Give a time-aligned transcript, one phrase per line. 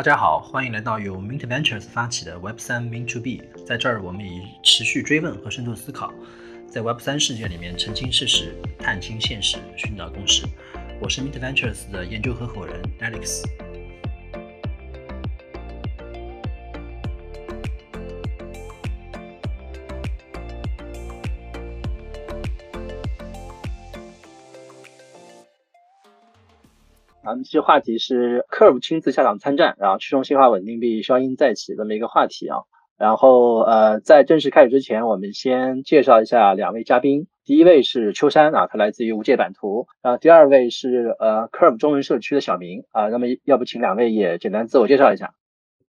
[0.00, 3.42] 大家好，欢迎来到由 Mint Ventures 发起的 Web 三 Mint to B。
[3.66, 6.10] 在这儿，我们以持续追问和深度思考，
[6.66, 10.46] 在 Web 三世界里面澄清事实、探清现实、寻找共识。
[11.02, 13.42] 我是 Mint Ventures 的研究合伙人 Alex。
[27.30, 32.56] 咱们这话题是 Curve 亲自下场参战，然后去中心化稳定币消音再起这么一个话题啊。
[32.98, 37.28] 然后呃，在正式开始之前，我们先介绍一下两位嘉宾。
[37.44, 39.86] 第一位是秋山啊，他来自于无界版图。
[40.02, 43.06] 然后第二位是呃 Curve 中文社区的小明啊。
[43.10, 45.32] 那么要不请两位也简单自我介绍一下？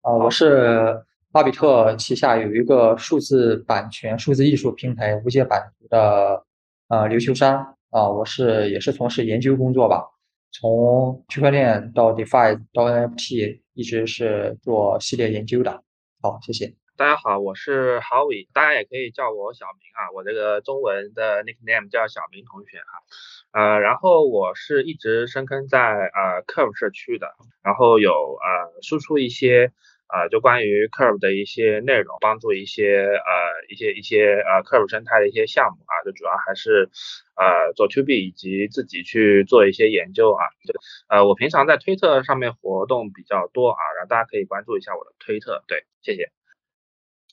[0.03, 1.01] 啊，我是
[1.33, 6.45] 巴比特旗下有一个数字版权、数字艺术平台无界版图的
[6.89, 7.57] 呃刘秋山
[7.89, 8.07] 啊。
[8.11, 10.05] 我是也是从事研究工作吧。
[10.53, 15.83] 从区块链到 DeFi 到 NFT，一直是做系列研究的。
[16.21, 16.75] 好，谢谢。
[16.95, 20.13] 大家好，我是 Howie，大家也可以叫我小明啊。
[20.15, 23.59] 我这个中文的 nickname 叫小明同学哈。
[23.59, 27.29] 呃，然后我是一直深耕在呃 Curve 社区的，
[27.63, 29.73] 然后有呃输出一些。
[30.13, 33.33] 啊，就关于 Curve 的一些内容，帮助一些呃
[33.71, 36.91] 一些一些呃 Curve 生态的一些项目啊，就主要还是
[37.35, 40.45] 呃做 To B 以及自己去做一些研究啊。
[40.69, 40.75] 就
[41.09, 45.65] 呃我平常在推特上面活动比较多啊，然后大家可以关注一下我的推特。
[45.67, 46.31] 对，谢谢。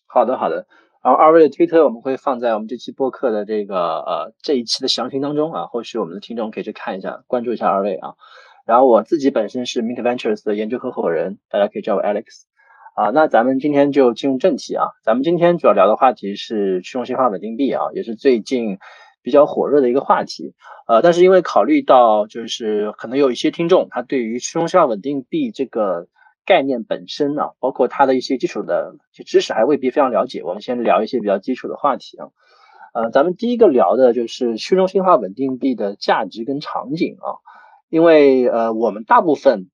[0.07, 0.66] 好的好的，
[1.03, 8.16] 然后二位的推特我们会放在我们这期播客的这个呃这一期的详情当中啊，后续我们的听众可以去看一下，关注一下二位啊。
[8.66, 12.48] 然后我自己本身是 Mint Ventures 的研究合伙人，大家可以叫我 Alex。
[13.00, 14.88] 啊，那咱们今天就进入正题啊。
[15.05, 18.78] 咱们今天主要聊的话题是去中心化稳定币啊，也是最近
[19.22, 20.53] 比较火热的一个话题。
[20.86, 26.09] 呃，但是因为考虑到就是可能有一些听众他对于去中心化稳定币这个
[26.45, 32.28] 概念本身啊，包括它的一些基础的就知识还未必非常了解，我们先聊一些比较基础的话题啊。
[32.94, 37.40] 呃，咱们第一个聊的就是去中心化稳定币的价值跟场景啊，
[37.88, 39.69] 因为呃我们大部分。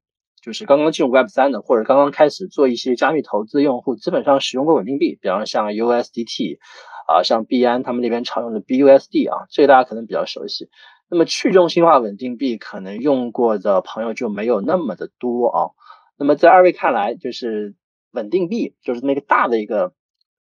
[0.45, 6.59] 就是刚刚进入 Web 三的，或者刚刚开始做一些加密投资用户，基本上使用过稳定币，比方像 USDT
[7.07, 10.69] 啊，像币安他们那边常用的 BUSD 啊，这个大家可能比较熟悉。
[11.09, 15.72] 那么去中心化稳定币可能用过的朋友就没有那么的多啊。
[16.16, 17.73] 那么在二位看来，就是
[18.11, 19.94] 稳定币就是那个大的一个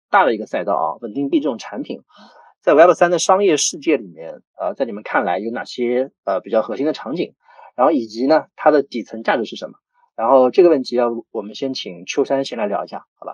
[0.10, 2.02] 大的一个赛道啊，稳定币这种产品，
[2.60, 7.36] 在 Web 三的商业世界里面，呃，在你们看来有哪些呃比较核心的场景？
[7.76, 9.76] 然后以及呢，它的底层价值是什么？
[10.16, 13.34] 然后这个问题要我们先请秋山先来聊一下，好吧？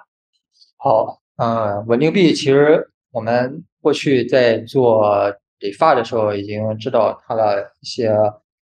[0.77, 8.17] 好，嗯，稳定币其实我们过去在做 DeFi 的时候已经知道它的一些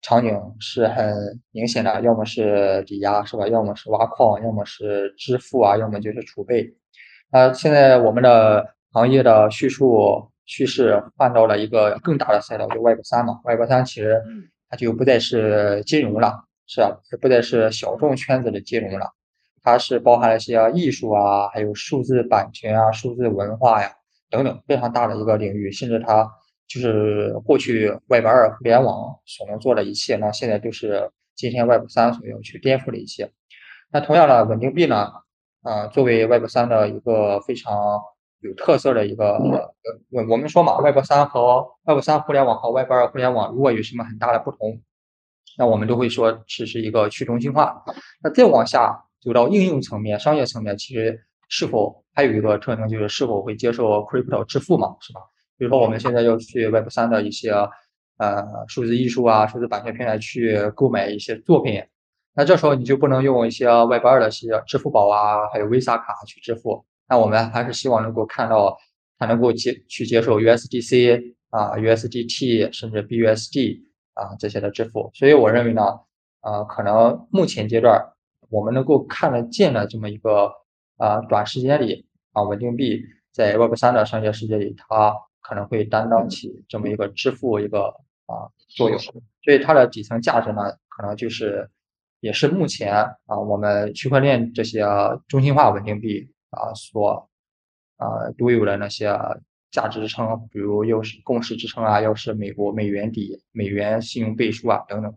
[0.03, 1.15] 场景是很
[1.51, 3.49] 明显的，要么是抵押是吧？
[3.49, 6.75] 要么是挖矿，要么是支付啊，要么就是储备。
[7.33, 13.41] 那现在我们的行业的叙述趋势换到了一个更大的赛道，就 Web 三嘛。
[13.45, 14.23] Web 三其实。
[14.69, 17.01] 它就不再是金融了，是吧？
[17.13, 19.11] 也不再是小众圈子的金融了，
[19.63, 23.93] 它是包含了一些艺术啊，还有数字版权啊、数字文化呀
[24.31, 26.29] 等等非常大的一个领域，甚至它
[26.67, 33.31] 就是过去 Web 二互联网所能做的一切，那现在就是今天 Web 三所要去颠覆的一切。
[33.93, 35.13] 那同样的稳定币呢，
[35.63, 38.01] 啊，作为 Web 三的一个非常。
[38.45, 39.39] 有特色的一个，
[40.11, 44.83] 我我们说嘛，Web 三和 Web 三互联网和 Web 二互联网如果有什么很大的不同，
[45.57, 47.83] 那我们都会说这是一个去中心化。
[48.23, 51.19] 那再往下走到应用层面、商业层面，其实
[51.49, 55.21] 是否还有一个特征就是是否会接受 Crypto 支付嘛，是吧？
[55.57, 57.51] 比如说我们现在要去 Web 三的一些
[58.19, 61.83] 呃数字艺术啊、数字版权平台去购买一些作品，
[62.35, 66.85] 那这时候你就不能用一些 Web 二的一些支付宝啊，还有 Visa 卡去支付。
[67.09, 68.77] 那我们还是希望能够看到
[69.19, 73.81] 它能够接去接受 USDC 啊、USDT 甚至 BUSD
[74.15, 75.83] 啊这些的支付，所以我认为呢，
[76.41, 78.13] 呃，可能目前阶段
[78.51, 80.51] 我们能够看得见的这么一个
[80.97, 83.03] 啊短时间里啊稳定币
[83.33, 87.95] 在 Web 三的商业世界里，它可能会担当起这么一个支付一个
[88.27, 91.69] 啊作用，所以它的底层价值呢，可能就是
[92.21, 92.95] 也是目前
[93.27, 94.85] 啊我们区块链这些
[95.29, 96.34] 中心化稳定币。
[96.55, 97.29] 啊，所
[97.97, 99.07] 啊独有的那些
[99.71, 105.17] 价值支撑，比如又是共识支撑啊，又是美国美元底、美元信用背书啊等等，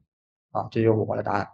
[0.51, 1.47] 啊，这就是我的答案。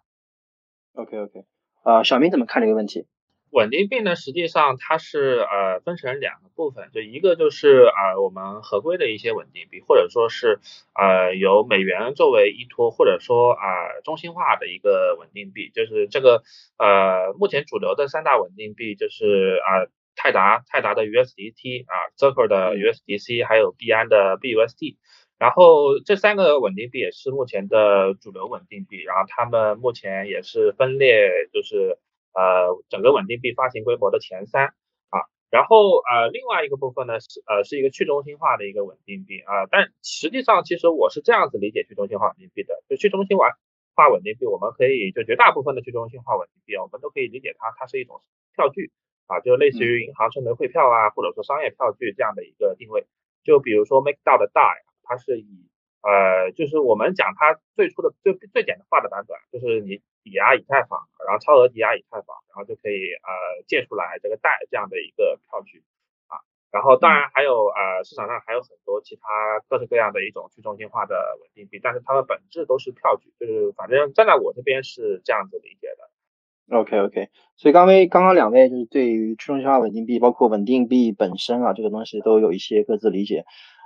[0.94, 1.46] OK OK，
[1.84, 3.08] 啊，小明怎么看这个问题？
[3.54, 10.60] 稳定币呢，实际上它是呃分成两个部分，就一个就是呃我们合规的一些稳定币，或者说是
[11.00, 13.62] 呃由美元作为依托，或者说啊
[14.04, 16.42] 中心化的一个稳定币，就是这个
[16.80, 19.86] 呃目前主流的三大稳定币就是啊
[20.16, 24.98] 泰达泰达的 USDT 啊 Circle 的 USDC，还有币安的 BUSD，
[25.38, 32.00] 然后这三个稳定币也是目前的主流稳定币，然后他们目前也是分列就是。
[32.34, 34.74] 呃，整个稳定币发行规模的前三
[35.10, 48.20] 啊，然后呃，另外一个部分呢是呃是一个去中心化的一个稳定币啊，但实际上其实我是这样子理解去中心化稳定币的，就去中心化稳定币，我们可以就绝大部分的去中心化稳定币，我们都可以理解它，它是一种
[48.56, 48.92] 票据
[49.28, 53.06] 啊，就类似于银行智能汇票啊，或者说商业票据这样的一个定位，
[53.44, 55.70] 就比如说 MakerDAO 的 DAI，它是以
[56.02, 60.02] 呃，就是我们讲它最初的最最简化的版本，就是你。
[60.24, 65.84] 抵押以太坊，然后超额抵押以太坊，然后就可以呃借出来这个贷这样的一个票据
[66.28, 66.40] 啊，
[66.72, 76.78] 然后当然还有呃市场上还有很多其他各式各样的一种去中心化的稳定币，但是它们本质都是票据，就是反正站在我这边是这样子理解的。
[76.78, 77.28] OK OK，
[77.58, 83.44] 所以刚刚刚刚两位就是对于去中心化稳定币，包括稳定币本身啊这个东西都有一些各自理解。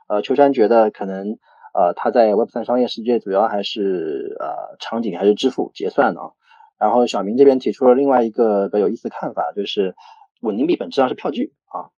[0.07, 1.39] 呃，秋山觉得可能。
[1.73, 6.31] 呃，它在 Web 三商业世界主要还是呃场景还是支付结算的啊。
[6.79, 9.95] 然后小明这边提出了另外一个比较有意思的看法，就是
[10.41, 11.89] 稳定币本质上是票据啊。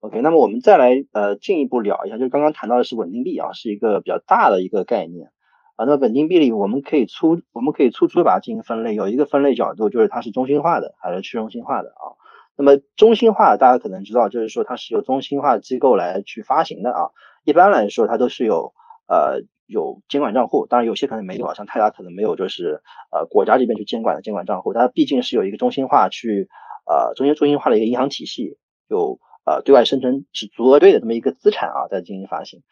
[0.00, 5.28] OK，那么我们再来呃进一步聊一下，就是刚刚谈到的是稳定币啊，是一个比较大的一个概念
[5.76, 5.84] 啊。
[5.84, 12.16] 那么稳定币里我们可以粗我们可以粗粗的把它进行分类，有一个分类角度就是它是中心化的还是去中心化的啊。
[12.56, 17.10] 那么中心化大家可能知道，就是说它是由中心化机构来去发行的啊。
[17.44, 18.72] 一般来说它都是有。
[19.06, 26.48] 呃，有监管账户，当然有些可能没有啊，像泰达可能没有，就是呃国家这边去监管的监管账户，它毕竟是有一个中心化去
[26.86, 28.58] 呃中心中心化的一个银行体系，
[28.88, 32.62] 有呃对外生成是足额对的这么一个资产啊，在进行发行。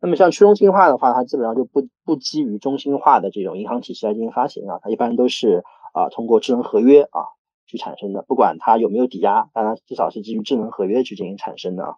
[0.00, 5.62] 那么像去中心化的话，它基本上就不不基于中心化的这种银行体系来进行发行啊，它一般都是
[5.92, 7.26] 啊通过智能合约啊
[7.66, 11.94] 去产生的，不管它有没有抵押，但它至少是基于智能合约去进行产生的啊。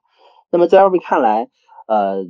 [0.51, 1.49] 那么在二位看来，
[1.87, 2.25] 呃。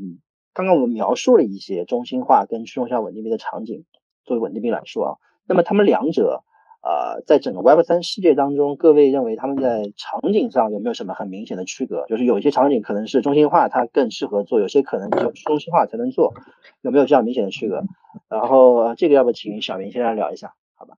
[0.55, 3.85] 刚刚我们描述了一些中心化跟去中心化稳定币的场景，
[4.25, 5.13] 作为稳定币来说啊，
[5.47, 6.43] 那么它们两者，
[6.83, 12.05] 呃，在整个 Web 三世界当中，各位认为他们在场景上有没有什么很明显的区隔？
[12.07, 16.35] 就是有一些场景可能是中心化它更适合做，有些可能只有中心化才能做，
[16.83, 17.83] 有没有这样明显的区隔？
[18.29, 20.97] 然后这个要不请小明先来聊一下，好吧？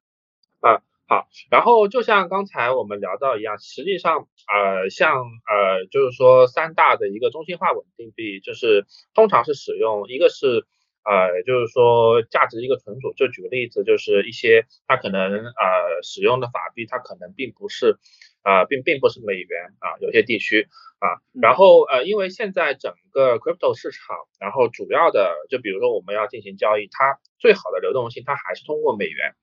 [0.61, 0.83] 啊。
[1.07, 10.65] 好，然后就像刚才我们聊到一样，实际上，呃，像呃，就是说三大的一个中心化稳定币，就是通常是使用一个是，
[11.05, 17.99] 呃，就是说价值一个存储，就举个例子，就是一些它可能呃使用的法币，它可能并不是，
[18.43, 20.69] 呃，并并不是美元啊，有些地区
[21.01, 29.35] 啊，然后呃，因为现在整个 crypto 市场，然后主要的就比如说我们要进行交易，它最好的流动性，它还是通过美元。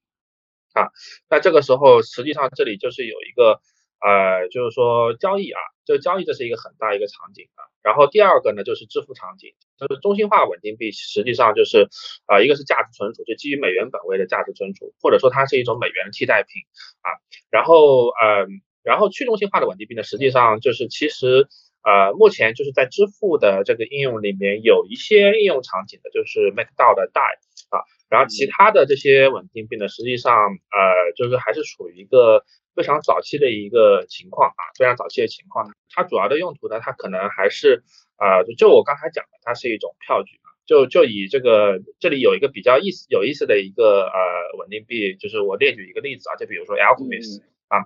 [0.73, 0.89] 啊，
[1.29, 3.59] 那这个时候实际上这里就是有一个
[3.99, 7.61] 呃，就是说交易啊，这个交易这是一个很大一个场景啊。
[7.83, 11.87] 然后第二个呢就是支付场景，就是中心化稳定币实际上就是
[12.25, 16.61] 啊，一个是价值存储，就基于美元本位的价值存储，或者说它是一种美元替代品
[17.01, 17.09] 啊。
[17.49, 18.47] 然后呃，
[18.83, 21.47] 然后去中心化的稳定币呢，实际上就是其实
[21.83, 27.35] 呃，目前就是在支付的这个应用里面有一些应用场景的，就是 MakerDAO 的 DAI
[27.69, 27.83] 啊。
[28.09, 32.43] 然后其他的这些稳定币呢，实际上呃就是还是处于一个
[32.75, 35.73] 非常早期的一个情况啊，非常早期的情况。
[35.89, 37.83] 它主要的用途呢，它可能还是
[38.17, 40.51] 呃就我刚才讲的，它是一种票据啊。
[40.67, 47.79] 就就以这个这里有一个比较意思有意思的一个呃稳定币，就是我列举一个例子啊，就比如说 Alchemist 啊，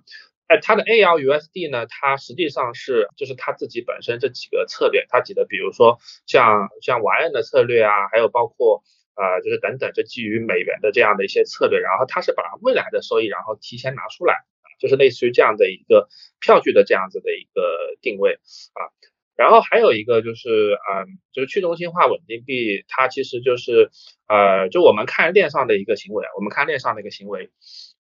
[0.48, 8.84] 哎它的 ALUSD 呢，它实际上是就是它自己本身这几个策略，它几个比如说像像 YN 的策略啊，还有包括。
[9.18, 14.44] 呃，就是等等，就基于美元的这样的一些策略，然后它是把未来的收益，然后提前拿出来，
[14.78, 16.10] 就是类似于这样的一个
[16.42, 18.92] 票据的这样子的一个定位啊。
[19.38, 23.90] 然后还有一个就是，嗯，就是去中心化稳定币，它其实就是，
[24.28, 27.52] 呃，就我们看链上的一个行为，我们看链上的一个行为，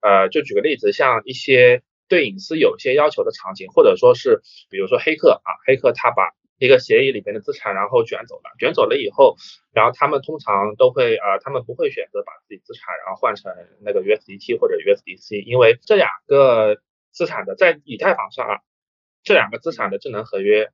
[0.00, 9.37] 呃，就举个例子，像一些对隐私有些要求的场景，或者说是，比如说黑客啊，黑客他把一个协议里面的资产，然后卷走了，卷走了以后，
[9.73, 16.78] 然后他们通常都会呃，他们不会选择把自己资产然后换成那个 USDT 或者 USDC，因为这两个
[17.11, 18.61] 资产的在以太坊上啊，
[19.23, 20.70] 这两个资产的智能合约，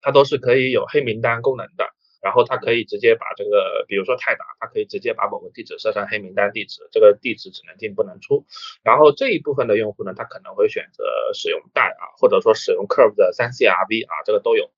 [0.00, 1.90] 它都是可以有黑名单功能的
[2.22, 8.46] 然后它可以直接把这个，比如说泰达，它可以直接把某个地址设成黑名单地址，这个地址只能进不能出。
[8.84, 14.70] 然后这一部分的用户呢，他可能会选择使用代啊，或者说使用 Curve 的三 CRV 啊，这个都有。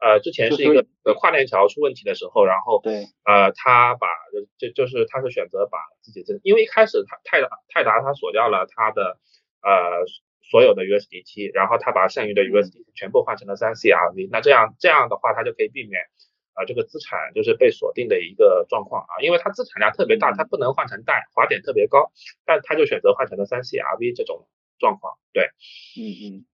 [0.00, 4.06] 呃，之前是一个跨链桥出问题的时候，然后对，呃，他把
[4.56, 9.18] 就就是他是选择把自己这，因为一开始他泰达泰达他锁掉了他的
[9.60, 10.06] 呃
[10.50, 16.00] 所有的 USDT，然后他把剩余的 USDT 全部换成了三 CRV，那这样这样的话，他就可以避免
[16.58, 22.10] 啊这个资产就是被锁定的一个状况啊，因为它资产量特别大，它不能换成贷，滑点特别高，
[22.44, 24.48] 但它就选择换成了三 CRV 这种
[24.78, 25.44] 状况，对，
[25.96, 26.44] 嗯嗯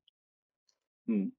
[1.08, 1.32] 嗯。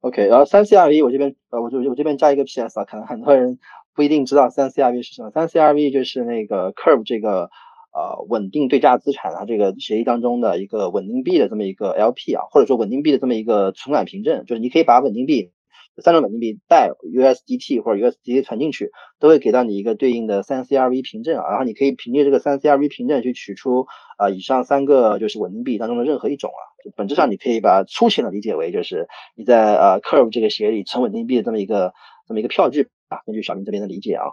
[0.00, 3.60] OK，然后三 CRV 我这边呃，我就我这边加一个 PS 啊，可能很多人
[3.94, 5.30] 不一定知道三 CRV 是什么。
[5.30, 7.50] 三 CRV 就是那个 Curve 这个
[7.92, 15.52] 呃稳定对价资产啊这个协议当中的一个稳定币的这么一个 LP 啊，或者说稳定币的这么一个存款凭证，就是你可以把稳定币
[15.98, 26.62] 三种稳定币带 USDT 或者 USDT 存进去，都会给到你一个对应的三 CRV 凭证啊，然后你可以凭借这个三 CRV 凭证去取出啊以上三个就是稳定币当中的任何一种啊。
[26.96, 29.06] 本质上，你可以把粗浅的理解为，就是
[29.36, 31.92] 你在呃 Curve 这个协议存稳定币的这么一个
[32.26, 33.18] 这么一个票据啊。
[33.24, 34.24] 根据小明这边的理解啊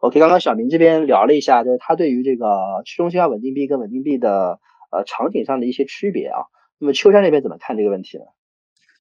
[0.00, 2.46] ，OK，刚刚小明这边聊了一下，就是他对于这个
[2.84, 4.60] 去中心化稳定币跟稳定币的
[4.92, 6.42] 呃场景上的一些区别啊。
[6.78, 8.24] 那么秋山这边怎么看这个问题呢？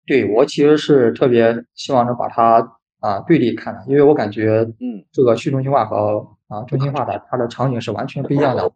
[0.07, 2.67] 对我其实是特别希望能把它
[3.01, 8.67] 啊对立看的，因为我感觉嗯，这个去中心化和啊中心化的它的场景是完全不一样的。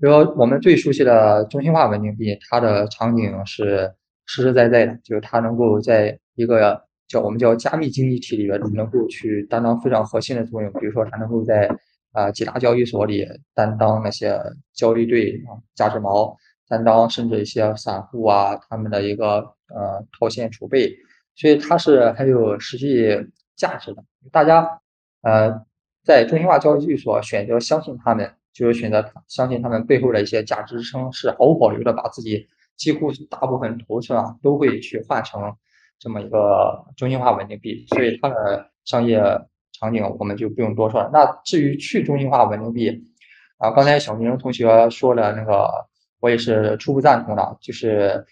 [0.00, 3.92] 比如说我们最熟悉的中心化稳定币，它的场景是
[4.24, 10.72] 实实在在的，就是它能够在一个叫我们叫加密经济体里边，能够去担当非常核心的作用。
[10.80, 11.68] 比如说，它能够在
[12.12, 14.40] 啊几大交易所里担当那些
[14.74, 16.34] 交易对啊价值锚，
[16.70, 19.40] 担当甚至一些散户啊他们的一个
[19.74, 20.96] 呃套现储备，
[21.36, 23.10] 所以它是很有实际
[23.56, 24.02] 价值的。
[24.32, 24.80] 大家
[25.20, 25.60] 呃
[26.02, 28.34] 在中心化交易所选择相信他们。
[28.52, 35.40] 就是选择相信他们背后的一些价值支撑，是毫无保留的把自己几乎大部分头寸啊都会去换成
[36.00, 39.22] 这么一个中心化稳定币，所以它的商业
[39.78, 41.08] 场景我们就不用多说了。
[41.12, 43.00] 那至于去中心化稳定币，
[43.58, 45.70] 啊，刚才小明同学说的那个，
[46.20, 48.24] 我也是初步赞同的，就是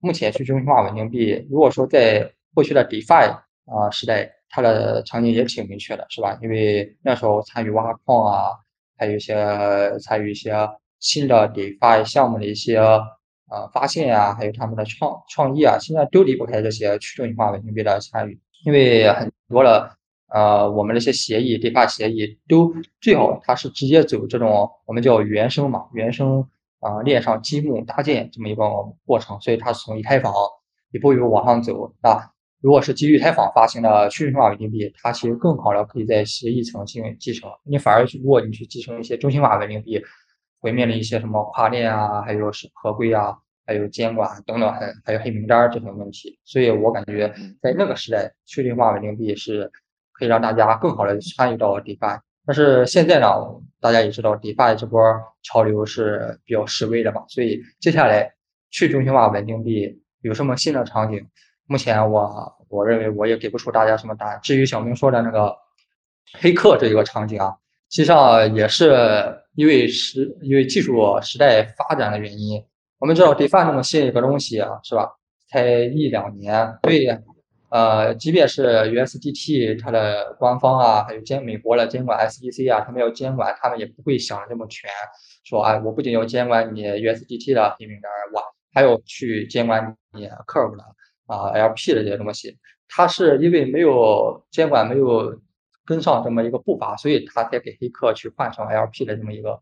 [0.00, 3.30] 目前去中心化稳定币，如果说在过去的 DeFi
[3.66, 6.38] 啊时代，它的场景也挺明确的，是吧？
[6.42, 8.58] 因为那时候参与挖矿啊。
[8.98, 9.34] 还有一些
[9.98, 10.52] 参与一些
[11.00, 19.90] 新的 DeFi 项目的一些呃发现啊，还有他们的创创意啊，现在都离不开这些去中心化稳定币的参与，因为很多的
[20.28, 26.48] 呃我们这些协议 DeFi 协议都最好它是直接走这种我们叫原生嘛，原生
[26.82, 28.62] 啊链上积木搭建这么一个
[29.06, 30.32] 过程，所以它是从以太坊
[30.92, 32.28] 一步一步往上走啊。
[32.60, 37.50] 如果是基于以太坊发行的去中心化稳定币，它其实更好了，可以在协议层进行继承。
[37.64, 40.00] 你反而如果你去继承一些中心化稳定币，
[40.60, 43.36] 会面临一些什么跨链啊，还有是合规啊，
[43.66, 46.38] 还有监管等等，还还有黑名单这些问题。
[46.44, 49.68] 所以我感觉在那个时代，去中心化稳定币是
[50.12, 52.20] 可以让大家更好的参与到 DeFi。
[52.44, 53.26] 但是现在呢，
[53.80, 55.00] 大家也知道 DeFi 这波
[55.42, 58.32] 潮流是比较示威的嘛，所以接下来
[58.70, 61.24] 去中心化稳定币有什么新的场景？
[61.66, 64.38] 目前我我认为我也给不出大家什么答案。
[64.42, 65.54] 至于小明说的那个
[66.40, 67.54] 黑客这一个场景啊，
[67.90, 72.62] 实际上也是因为时因为技术时代发展的原因。
[72.98, 75.10] 我们知道 DeFi 那么新一个东西啊，是吧？
[75.48, 77.04] 才一两年，对，
[77.72, 84.90] 呃，即便是 USDT 它的官方啊，还有监美国的监管 SEC 啊，他们要监管，他们也不会想的这么全，
[85.44, 88.42] 说哎，我不仅要监管你 USDT 的黑名单，我
[88.74, 90.84] 还要去监管你 Curve 的。
[91.26, 95.40] 啊，LP 的这些东西，它是因为没有监管，没有
[95.86, 99.58] 跟上这么一个步伐，所以它才给黑客去换成 LP 的这么一个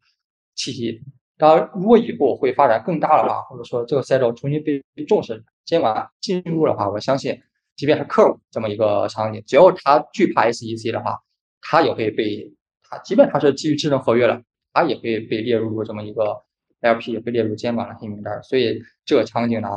[0.56, 1.00] 契机。
[1.38, 7.40] 当然，如果以后会发展更大的话，或者说这个赛道重新被重视、监管进入的话，我相信，
[7.80, 11.18] 即便是客户这么一个场景，只要他惧怕 SEC 的话，
[11.62, 14.42] 他也会被他，即便他是基于智能合约的，
[14.74, 16.44] 他也会被列入这么一个
[16.82, 18.42] LP，也被列入监管的黑名单。
[18.42, 19.70] 所以这个场景呢？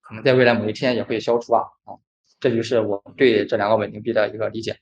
[0.00, 2.00] 可能在未来某一天也会消除啊啊，
[2.40, 4.76] 这就是我对这两个稳定币的一个理解。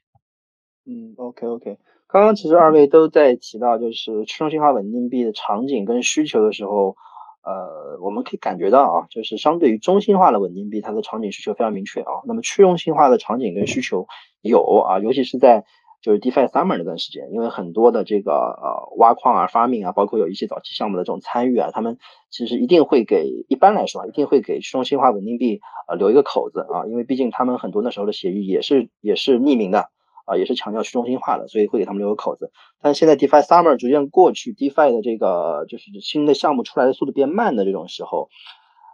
[0.86, 6.96] 嗯，OK OK，刚刚其实二位都在提到就是去中心化稳定币的场景跟需求的时候，
[7.42, 12.22] 呃，我们可以感觉到啊，就是相对于中心化的稳定币，它的场景需求非常明确啊。
[12.26, 14.06] 那么去中心化的场景跟需求
[14.42, 15.64] 有啊，尤其是在。
[16.02, 21.98] 就是 DeFi Summer 那段时间，因为很多的这个呃挖矿啊、发明啊，包括有一些早期项目的这种参与啊，他们
[22.30, 29.90] 其实一定会给一般来说啊，一定会给去中心化稳定币呃留一个口子啊，因为毕竟他们很多那时候的协议也是也是匿名的
[30.26, 32.52] 啊，也是强调去中心化的，所以会给他们留个口子。
[32.80, 38.28] 但现在 DeFi Summer 逐渐过去，DeFi 的这个就是新的项目出来的速度变慢的这种时候，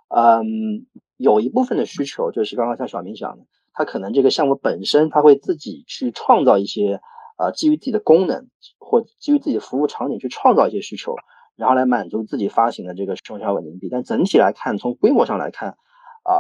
[0.09, 7.01] 嗯，有一部分的需求就是刚刚像小明讲的，他可能这个项目本身他会自己去创造一些
[7.37, 11.17] 啊，基于自己的功能或基于自己的服务场景去创造一些需求，
[11.57, 13.89] 然后来满足自己发行的这个去中心化稳定币。
[13.91, 15.77] 但整体来看，从规模上来看，
[16.23, 16.35] 啊，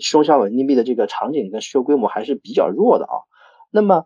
[0.00, 3.14] 去中心化稳定币的这个场景跟需求规模还是比较弱的啊。
[3.72, 4.04] 那么，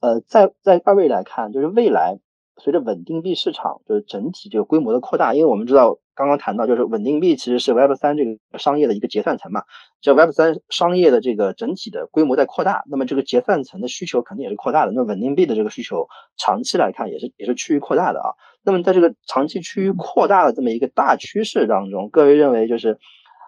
[0.00, 2.20] 呃，在在二位来看，就是未来
[2.56, 9.64] 随着稳定币市场就是整体这个规模的扩大，因为我们知道刚刚谈到就是稳定币其实是 Web 三这个商业的一个结算层嘛，
[10.00, 16.06] 这 Web 三商业的这个整体的规模在扩大，那么这个结算层的需求肯定也是扩大的，那稳定币的这个需求
[16.36, 18.30] 长期来看也是也是趋于扩大的啊。
[18.62, 22.98] 那么在这个长期趋于扩大的这么一个大趋势当中，各位认为就是，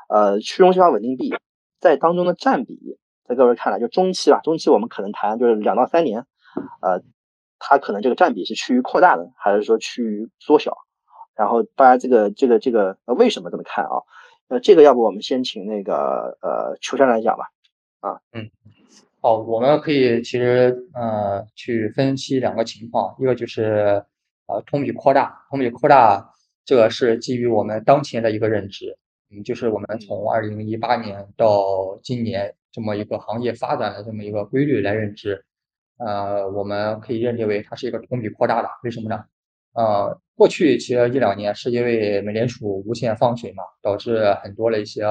[0.08, 1.32] 呃，去中心化稳定币
[1.78, 2.98] 在当中的占比？
[3.30, 6.26] 在各位看来，就中期吧，中期我们可能谈就是两到三年，
[6.82, 7.00] 呃，
[7.60, 10.76] 它可能这个占比是趋于扩大的，还是说趋于缩小？
[11.36, 14.02] 然后大家这个这个这个呃为什么这么看啊？
[14.48, 17.44] 呃，这个要不我们先请那个呃秋山来讲吧。
[18.00, 18.50] 啊，嗯，
[19.20, 24.04] 哦，我们可以其实呃去分析两个情况，一个就是
[24.48, 26.32] 呃同比扩大，同比扩大
[26.64, 28.98] 这个是基于我们当前的一个认知，
[29.30, 32.54] 嗯，就是我们从二零一八年到今年。
[32.72, 35.44] 这么一个行业发展的这么一个规律来认知，
[35.98, 38.68] 呃，我们可以认定为它是一个同比扩大的。
[38.84, 39.24] 为什么呢？
[39.72, 45.02] 呃，过去其实一两年是因为美联储无限放水嘛，导致很多的一些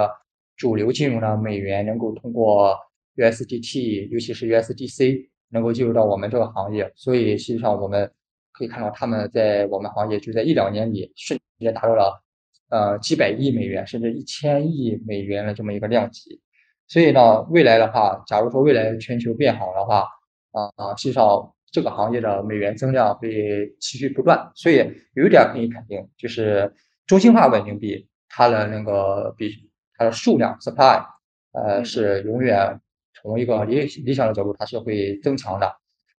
[0.56, 2.74] 主流金融的美元能够通过
[3.18, 8.10] USDT，尤其是 USDC 能够进入到我们这个行业，所以实际上我们
[8.54, 12.24] 可以看到他们在我们行业就在一两年里瞬间达到了
[12.70, 16.40] 呃几百亿美元甚至一千亿美元的这么一个量级。
[16.88, 20.08] 所以呢，未来的话，假如说未来全球变好的话，
[20.52, 24.52] 啊啊，实际上这个行业的美元增量会持续不断。
[24.56, 24.78] 所以
[25.14, 26.74] 有一点可以肯定，就是
[27.06, 29.52] 中心化稳定币它的那个比
[29.96, 31.06] 它的数量 supply，
[31.52, 32.80] 呃，是永远
[33.14, 35.72] 从一个理理想的角度，它是会增强的。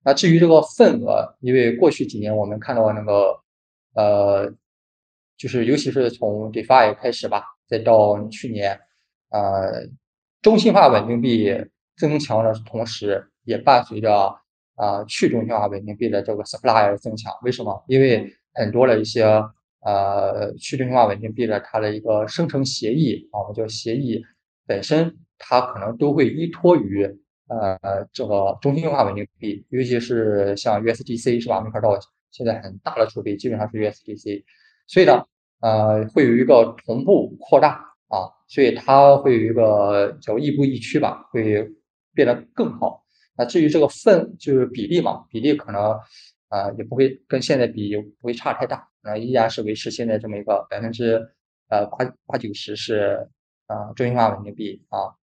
[0.04, 3.36] 那至于这个份额，因为过去几年我们看到那个，
[3.94, 4.52] 呃，
[5.40, 8.78] 就是尤其是从 DeFi 开始吧，再到去年，
[9.30, 9.88] 呃。
[10.42, 11.54] 中心化稳定币
[11.98, 14.34] 增强的同时，也伴随着
[14.74, 17.30] 啊去中心化稳定币的这个 supply 增强。
[17.42, 17.84] 为什么？
[17.88, 19.22] 因为很多的一些
[19.84, 24.22] 呃去中心化稳定币的它的一个生成协议啊，我们叫协议
[24.66, 27.04] 本身，它可能都会依托于
[27.48, 27.78] 呃
[28.10, 31.60] 这个中心化稳定币，尤其是像 USDC 是吧？
[31.60, 31.90] 没法到
[32.30, 34.42] 现在很大的储备基本上是 USDC，
[34.90, 35.12] 所以呢，
[35.60, 37.86] 呃会有一个同步扩大。
[38.10, 41.64] 啊，所以它会有一个叫亦步亦趋吧，会
[42.12, 43.04] 变得更好。
[43.36, 45.96] 那至于这个份就是比例嘛，比例可能
[46.48, 51.24] 啊也不会跟现在比不会差太大，那依然是维持现在这么一个百分之
[51.68, 53.24] 呃八八九十是
[53.68, 55.14] 啊中心化稳定币啊，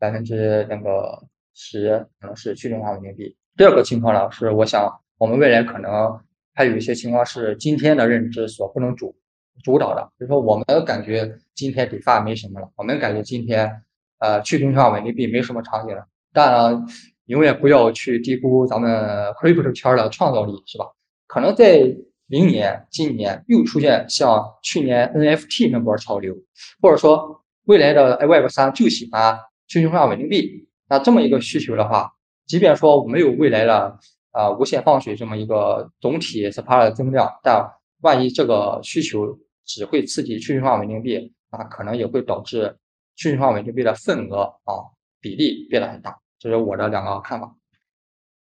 [0.00, 3.36] 百分之那个十可能是去中心化稳定币。
[3.56, 6.20] 第二个情况呢是，我想我们未来可能
[6.54, 9.14] 还有一些情况是今天的认知所不能主。
[9.62, 13.70] 主导的，比如说我们感觉今天 DeFi 没什么了，我们感觉今天
[14.18, 16.04] 呃去中心化稳定币没什么场景了。
[16.32, 16.86] 当然，
[17.26, 18.90] 永远不要去低估咱们
[19.34, 20.86] Crypto 圈的创造力，是吧？
[21.28, 21.94] 可能在
[22.26, 26.34] 明年、今年又出现像去年 NFT 那波潮流，
[26.80, 29.38] 或者说未来的 Web 三就喜欢
[29.68, 32.10] 去中心化稳定币，那这么一个需求的话，
[32.46, 33.98] 即便说没有未来的
[34.32, 42.76] 啊无限放水这么一个总体 supply 的增量，但万一这个需求只会刺激去中心化稳定币，那可能也会导致
[43.14, 44.90] 去中心化稳定币的份额啊
[45.20, 46.18] 比例变得很大。
[46.38, 47.54] 这是我的两个看法。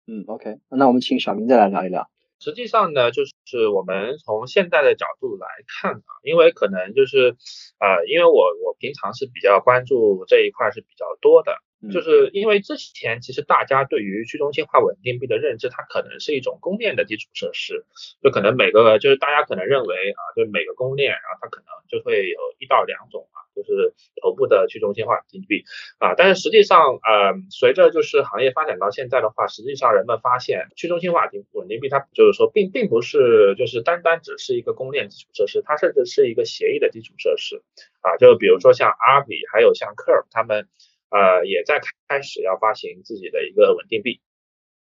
[0.08, 2.10] 嗯，OK，那我们请小明再来聊一聊。
[2.40, 7.38] 实际上呢，就是我们从现在的角度来看啊，因为可能就是
[7.80, 8.32] 呃，因为我
[8.66, 11.56] 我平常是比较关注这一块是比较多的。
[11.92, 17.86] 就是因为之前其实大家对于去中心化稳定币的认知，它可能是一种公链的基础设施，
[18.22, 25.64] 就可能每个就是大家可能认为啊，就每个公链，然后它可能就会有一到两种啊，就是头部的去中心化稳定币。
[25.98, 37.62] 啊，但是实际上呃，随着就是行业发展到现在的话，实际上人们发现去中心化稳定币它就是说并并不是就是单单只是一个公链基础设施，它甚至是一个协议的基础设施。
[38.02, 40.68] 啊，就比如说像阿比还有像 Curve 他们。
[41.14, 44.20] 呃，也在开始要发行自己的一个稳定币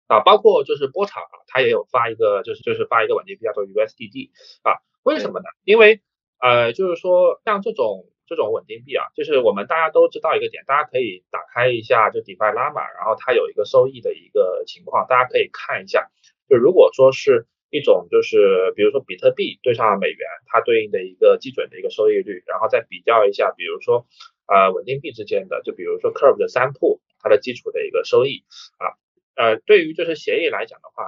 [0.07, 4.31] 啊，包括就是波场啊，它也有发一个，就是就是发一个稳定币叫做 USDD
[4.63, 5.47] 啊，为什么呢？
[5.65, 6.03] 因为
[6.39, 16.11] 呃，就是说像这种这种稳定币啊，就是我们大家都知道一个点，大家可以打开一下就 DeFi Llama，然后它有一个收益的一个情况，大家可以看一下。
[16.49, 24.07] 就如果说是一种就是比如说比特币对上美元，它对应的一个基准的一个收益率，然后再比较一下，比如说
[24.51, 28.43] 呃稳定币之间的，就比如说 Curve 的三铺它的基础的一个收益
[28.79, 28.99] 啊，
[29.37, 31.05] 呃对于就是协议来讲的话，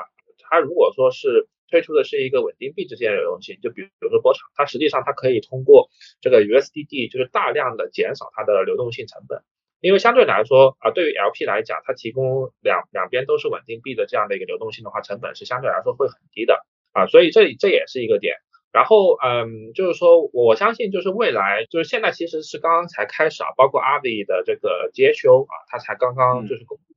[0.48, 5.88] 它如果说是推出的是一个稳定币之间的流动性，就比如比如说波场，它实际上它可以通过
[6.20, 9.42] 这个 USDD 就是大量的减少它的流动性成本，
[9.80, 18.36] 因为相对来说啊，对于 LP 来讲，它提供两两边都是稳定币的这样的一个流动性的话，成本是相对来说会很低的啊，所以这这也是一个点。
[18.72, 26.94] 然后嗯，就是说我相信就是未来就是现在其实是刚刚才开始啊，包括阿里的这个 GHO 啊，它才刚刚就是公布，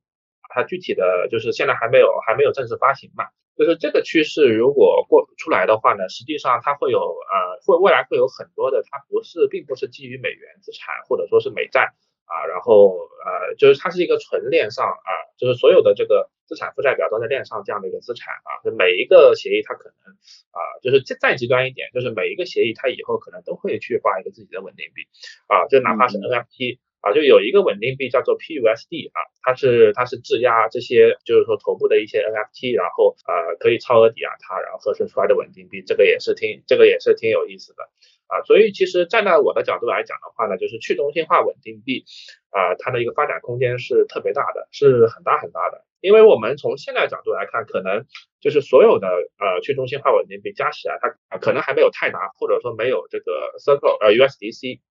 [0.54, 3.26] 它具体的就是现在还没有还没有正式发行嘛。
[3.58, 11.94] 就是这个趋势如果过出来的话呢，实际上它会有呃会未来会有很多的，它不是并不是基于美元资产或者说是美债
[12.26, 20.14] 啊，然后呃就是它是一个纯链上啊，就是所有的这个资产负债表都在链上这样的一个资产啊，就每一个协议它可能
[20.52, 25.04] 啊就是再再极端一点，就是每一个协议它以后可能都会去发一个自己的稳定币
[25.48, 26.80] 啊，就哪怕是 NFT。
[27.06, 37.88] 啊，就有一个稳定币叫做 PUSD 啊，它是它是质押这些就是说头部的一些 NFT，然后呃可以超额抵押它，然后合成出来的稳定币，这个也是挺这个也是挺有意思的
[38.28, 38.42] 啊。
[38.46, 42.06] 所以其实站在我的角度来讲的话呢，就是去中心化稳定币
[42.52, 45.86] 啊，它的一个发展空间是特别大的，是很大很大的。
[46.02, 48.06] 因为我们从现在角度来看，可能
[48.40, 54.82] 就是所有的呃去中心化稳定币加起来，它可能还没有泰达或者说没有这个 Circle 呃 USDC。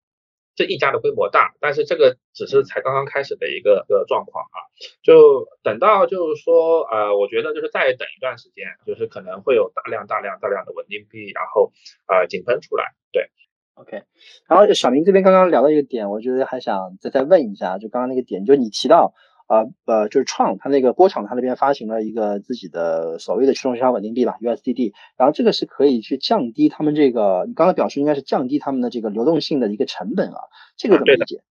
[0.54, 4.58] 这一家的规模大，但是这个只是才刚刚开始的一个个状况啊，
[5.02, 11.72] 就等到就是说，呃，我觉得就是再等一段时间，就是可能会有大量大量大量的稳定币，然后
[12.06, 13.30] 呃井喷出来，对
[13.74, 14.02] ，OK，
[14.48, 19.12] 然后小明这边刚刚聊到一个点，我觉得还想再再问一下，就刚刚那个点，就你提到。
[19.46, 24.92] 啊呃，就是创它那个波场，它那边发行了一个自己的所谓的驱动市场稳定币吧，USDD。
[25.16, 30.40] 然后这个是可以去降低他们这个，你刚才表述应该是降低他们的这个流动性的一个成本啊，
[30.76, 31.42] 这个怎么理解？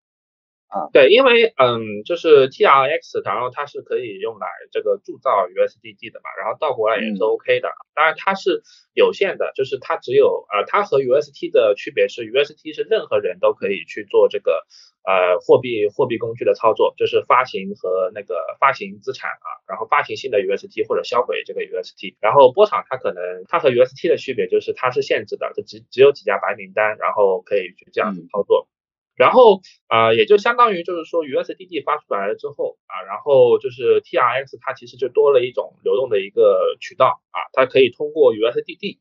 [0.73, 7.69] 啊，对，因为嗯，就是 TRX，然后它是可以用来这个铸造 USDT 的嘛，然后到国外也是 OK 的。
[7.93, 8.63] 当然它是
[8.95, 14.65] 有限的，就是它只有呃，它和 UST 的区别是，UST 是任何人都可以去做这个
[15.05, 22.15] 呃货币货币工具的操作，就是发行和那个发行资产啊，然后发行新的 UST 或者销毁这个 UST。
[22.19, 28.67] 然后波场它可能它和 UST 的区别就是它是限制的，就只只有几家白名单，然后可以去这样子操作。
[29.15, 38.99] 然后啊，也就相当于就是说，USDD 发出来了之后啊，然后就是 TRX 它其实就多了一种流动的一个渠道啊，它可以通过 USDD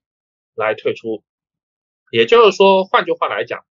[0.55, 1.23] 来退出。
[2.11, 3.65] 也就是说，换句话来讲，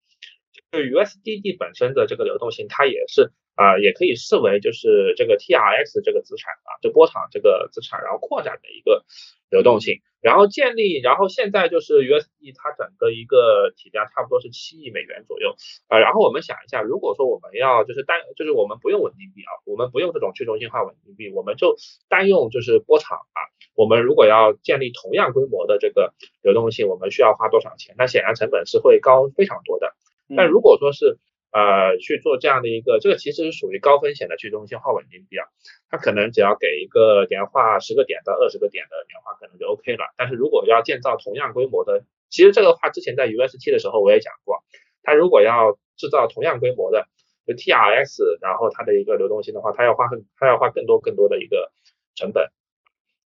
[0.71, 9.03] 就 USDD 本身的这个流动性，它也是啊，也可以视为就是这个 TRX 这个资产啊，就波场这个资产，然后扩展的一个
[9.49, 9.99] 流动性。
[10.21, 15.55] 然后建立，然后现在就是 USD 它整个一个体量差不多是七亿美元左右
[15.88, 15.97] 啊。
[15.97, 21.75] 然后我们想一下，如果说我们要就是单就是我们不用稳定币啊，我们不用这种去中心化稳定币，我们就
[22.07, 23.39] 单用就是波场啊。
[23.73, 27.95] 我们如果要建立同样规模的这个流动性，我们需要花多少钱？
[27.97, 29.95] 那显然成本是会高非常多的。
[30.36, 31.17] 但如果说是
[31.52, 35.44] 呃，去做这样的一个，这个其实是属于高风险的去中心化稳定币啊，
[35.89, 40.13] 它可能只要给一个年化十个点到二十个点的年化可能就 OK 了。
[40.15, 44.63] 但是如果要建造同样规模的，其实这个话之前在 UST 的时候我也讲过，
[45.04, 47.06] 它如果要制造同样规模的
[47.46, 51.70] 就 TRX，然后它的一个流动性的话，它要花很，它要花更多更多的一个
[52.15, 52.50] 成本。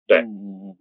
[0.07, 0.77] 对，嗯嗯嗯，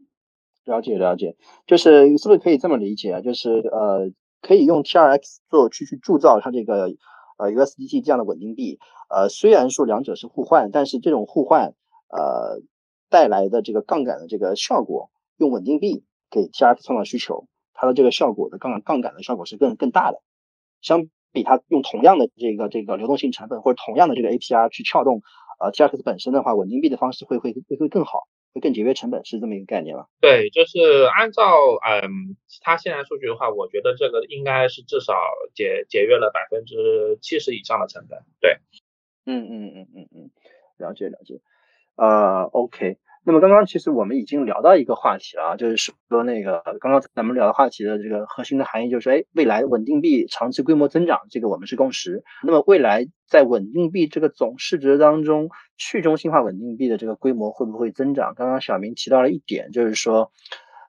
[0.64, 3.20] 了解了解，就是是不是可以这么理解啊？
[3.20, 4.10] 就是呃，
[4.46, 6.90] 可以用 TRX 做去去铸造它这个。
[7.36, 8.78] 呃，USDT 这样的稳定币，
[9.10, 11.74] 呃，虽然说两者是互换，但是这种互换，
[12.08, 12.62] 呃，
[13.10, 20.22] 带来的这个杠杆的这个效果，用稳定币给 TRX 创造需求，它的这个效果的杠杆杠杆的效果是更更大的。
[20.80, 25.22] 相比它用同样的这个这个流动性成本或者同样的这个 APR 去撬动
[25.58, 28.28] 呃 TRX 本身的话，稳定币的方式会会会会更好。
[28.54, 30.06] 会更节约成本是这么一个概念吧？
[30.20, 30.78] 对，就是
[31.14, 31.42] 按照
[31.84, 35.12] 嗯，它现在数据的话，我觉得这个应该是至少
[35.54, 38.20] 节节约了百分之七十以上的成本。
[38.40, 38.58] 对，
[39.26, 40.30] 嗯嗯嗯嗯嗯，
[40.78, 41.40] 了解了解。
[41.96, 42.96] 呃，OK。
[43.26, 52.22] 那么刚刚其实我们已经聊到一个话题了，就是说那个刚刚咱们聊的话题的这个核心的含义就是说，哎，未来稳定币长期规模增长，这个我们是共识。
[52.42, 58.34] 那么未来在稳定币这个总市值当中，去中心化稳定币的这个规模会不会增长？
[58.34, 60.30] 刚刚小明提到了一点，就是说，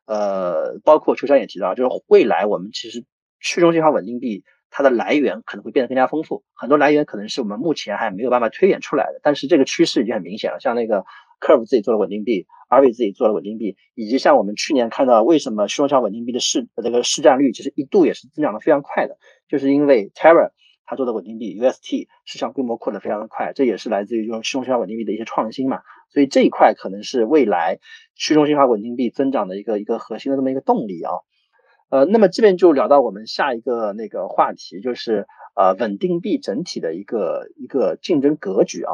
[0.06, 3.06] 呃，包括秋山也提到，就是未来我们其实
[3.40, 10.60] 去中心化稳定币它的来源可能会变得更加丰富，很多来源可能是我们目前还没有办法推演出来的，但是这个趋势已经很明显了。
[10.60, 11.06] 像那个
[11.40, 19.18] Curve 自己做了稳定币，RV 自己做了稳定币，以及像我们去年看到为什么去中心稳定币的市这个市占率其实一度也是增长的非常快的，
[19.48, 20.52] 就是因为 Terra
[20.86, 25.82] 它做的稳定币 UST 市场规模扩得非常的快，这也是来自于这种去中心稳定币的一些创新嘛。
[26.10, 27.80] 所以这一块可能是未来
[28.16, 31.12] 去中心化稳定币增长的一个一个核心的这么一个动力啊。
[31.90, 38.94] 呃，那么这边就聊到我们下一个那个话题，就是呃稳定币整体的一个一个竞争格局啊。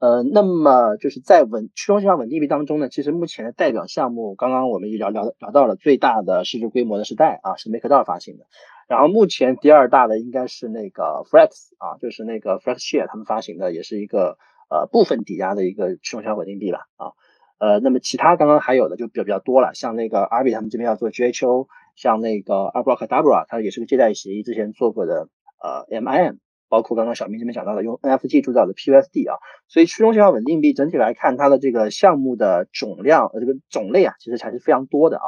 [0.00, 8.44] 呃，那么就是在稳去中心化稳定币当中呢，其实目前的代表项目，刚刚我们也聊聊聊到了最大的市值规模的是代啊，是 MakerDAO 发行的。
[8.86, 14.38] 然后目前第二大的应该是那个 Flex 啊，就是那个 FlexShare 他们发行的，也是一个
[14.70, 17.12] 呃部分抵押的一个去中心化稳定币吧啊。
[17.58, 25.28] 呃，那么其他刚刚还有的就比较比较多了，像那个 a r b i 他们这边要做 GHO，像那个 Abracadabra 它也是个借贷协议，之前做过的
[25.60, 35.24] 呃 MIM，包括刚刚小明这边讲到的用 NFT 铸造的 PUSD 啊，所以去中心化稳定币整体来看，它的这个项目的总量呃这个种类啊，其实还是非常多的啊。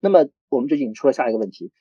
[0.00, 1.72] 那么我们就引出了下一个问题，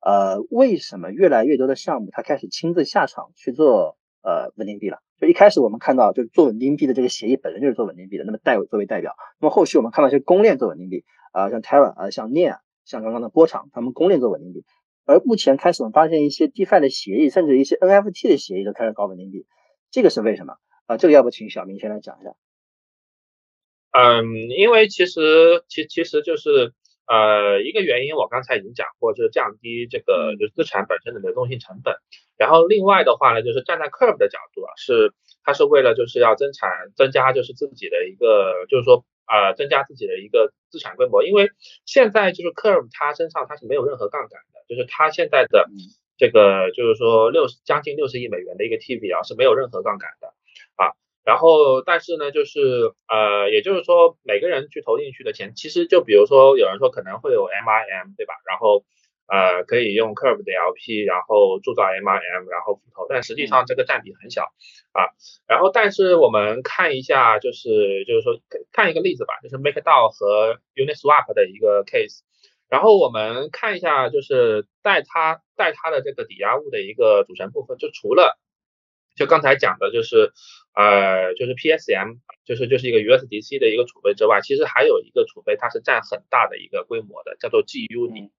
[0.00, 4.98] 呃，为什么越来越多的项目它开始亲自下场去做呃稳定币了？
[5.20, 9.14] 就一开始我们看到，就是做稳定币的这个协议本身就是做稳定币的，那么代作为代表。
[9.40, 14.64] 那么后续我们看到一些公链做稳定币，啊，像 Terra 啊，像 n e a 像刚刚的波场，他们公链做稳定币。
[15.06, 19.46] 而目前开始我们发现一些 DeFi 的协议，甚至一些 NFT 的协议都开始搞稳定币，
[19.90, 20.56] 这个是为什么？
[20.86, 22.34] 啊，这个要不请小明先来讲一下。
[23.92, 26.74] 嗯，因为其实其其实就是。
[27.08, 31.94] 呃，一个原因我刚才已经讲过，就是降低这个就是资产本身的流动性成本。
[32.36, 35.14] 然后另外的话呢，就是站在 Curve 的角度啊，是
[35.44, 41.24] 它是为了就是要增产增加就是自己的一个就是说呃增加自己的一个资产规模。
[41.24, 41.50] 因为
[41.84, 45.68] 现在就是 Curve 它身上他是没有任何杠杆的，就是他现在的
[46.16, 50.28] 这个就是说六十将近六十亿美元的一个 TVL 是没有任何杠杆的
[50.76, 50.92] 啊。
[51.26, 58.34] 然后，但是呢，就是呃，也就是说，每个人去投进去的钱，其实就比如说，有人说可能会有 MIM，对吧？
[58.46, 58.84] 然后
[59.28, 64.52] 呃，可以用 Curve 的 LP，然后铸造 MRM，然后复投，但实际上这个占比很小
[64.92, 65.10] 啊。
[65.48, 68.40] 然后，但是我们看一下，就是就是说
[68.72, 72.20] 看一个例子吧，就是 MakerDAO 和 Uniswap 的一个 case。
[72.68, 78.38] 然后我们看一下，就是带它带它的这个抵押物的一个组成部分，就除了
[79.16, 80.32] 就刚才讲的，就是
[80.74, 88.30] 呃，就是 PSM，就是就是一个 USDC 的一个储备之外，其实还有一个储备，它是占很大的一个规模的，叫做 GUNI。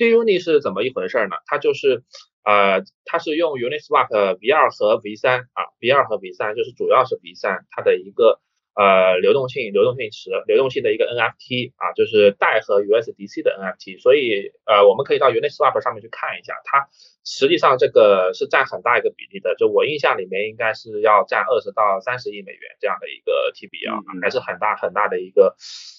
[0.00, 1.36] 对，Uni 是怎么一回事呢？
[1.44, 2.02] 它就是
[2.42, 4.08] 呃，它是用 Uniswap
[4.40, 8.40] V 二和 V 三啊，V 二和 V 三就是主要是 V 三它的一个。
[8.80, 16.88] 呃，流动性、流动性池、流动性的一个 NFT 啊，就是代和 USDC 的 NFT，所以呃，我们可以到 Uniswap 上面去看一下，它
[17.22, 25.56] 实际上这个是占很大一个比例的，就我印象里面应该是要占二十到三十亿美元这样的一个 TBL，还是很大很大的一个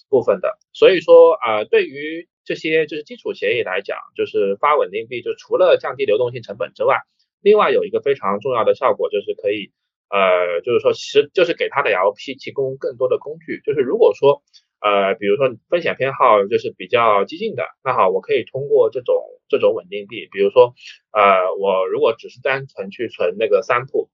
[0.09, 0.57] 部分的。
[0.73, 6.97] 所以说啊，对于这些就是基础协议来讲，就是发稳定币，就除了降低流动性成本之外，
[7.41, 9.71] 另外有一个非常重要的效果就是可以。
[10.11, 13.61] 呃，就是说，其实就是给他的 LP 提供更多的工具。
[13.65, 14.43] 就是如果说，
[14.81, 19.15] 呃，比如说风险偏好就是比较激进的，那好，我可以通过这种
[19.47, 20.73] 这种稳定币，比如说，
[21.11, 24.09] 呃，我如果只是单纯去存那个三铺，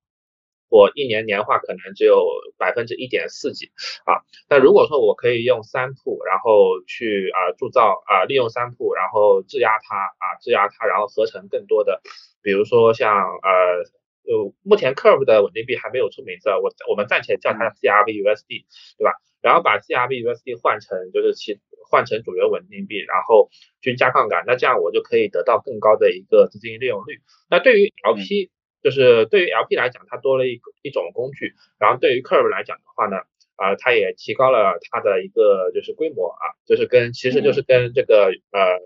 [0.69, 2.27] 我一年年化可能只有
[2.59, 3.71] 百分之一点四几
[4.05, 4.21] 啊。
[4.47, 12.01] 但如果说我可以用三铺，然后去啊铸造啊，利用三铺，然后质押它啊，质押它，然后合成更多的，
[12.43, 13.09] 比如说像
[13.41, 13.83] 呃。
[14.27, 19.13] 就目前 Curve 的稳定币还没有出名字，我我们暂且叫它 CRVUSD，对吧？
[19.41, 23.49] 然后把 CRVUSD 换成就是其换成主流稳定币，然后
[23.81, 27.21] 去加杠杆，那这样我就可以得到更高的一个资金利用率。
[27.49, 28.49] 那对于 LP，
[28.83, 33.19] 就是对于 LP 来讲，它多了一一种工具，然后对于 Curve 来讲的话呢，
[33.55, 38.81] 啊，它也提高了它的一个就是规模啊，就是跟其实就是跟这个呃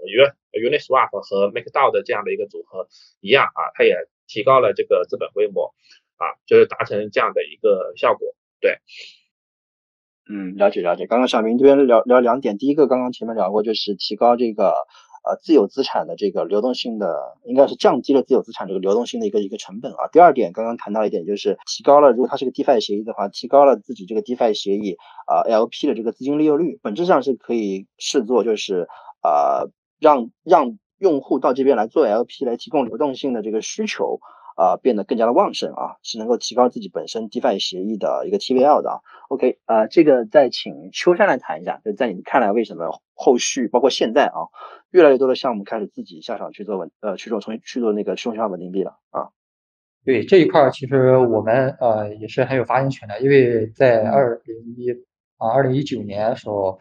[0.53, 2.87] Uniswap 和 MakerDAO 的这样的一个组合
[3.21, 3.95] 一样啊，它也。
[4.31, 5.73] 提高了这个资本规模，
[6.15, 8.33] 啊，就是达成这样的一个效果。
[8.61, 8.77] 对，
[10.29, 11.05] 嗯，了解了解。
[11.05, 14.69] 刚刚小明这边聊聊两点，第一个刚刚前面聊过，就是提高这个
[15.25, 20.07] 呃自有资产的这个流动性的，应该是降低了自有资产这个流动性的一个一个成本啊。
[20.13, 24.95] 第二点刚刚谈到一点，就是提高了，如果它是个 DeFi 协议的话，提高了自己这个 DeFi 协议
[25.27, 28.87] 啊 LP 的这个资金利用率，本质上是可以视作就是
[29.23, 30.77] 呃让让。
[31.01, 34.19] 用户到这边来做 LP 来提供流动性的这个需求
[34.55, 38.99] 啊，变得更加的旺盛啊，是能够提高自己本身 DeFi 协议的一个 TVL 的啊。
[39.29, 44.53] OK 啊，这个再请秋山来谈一下，就在你看来，为什么后续包括现在啊，
[44.91, 49.29] 越来越多的项目开始自己下场去做稳呃去做重新去做那个去中心化稳定币了啊。
[50.05, 54.91] 对这一块儿，其实我们呃也是很有发言权的，因为在二零一
[55.37, 56.79] 啊二零一九年的时候，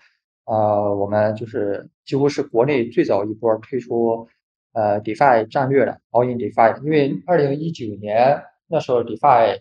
[0.50, 4.28] 啊我们就是几乎是国内最早一波推出
[4.72, 9.60] 呃 DeFi 战略的 All in DeFi，因为二零一九年那时候 DeFi，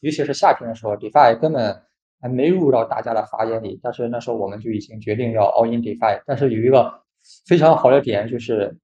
[0.00, 1.82] 尤其是夏天的时候，DeFi 根本
[2.20, 7.02] 还没入到大家的法眼里，但是那时候我们就已经决定要 All in DeFi，但是有一个
[7.46, 8.76] 非常好的点就是。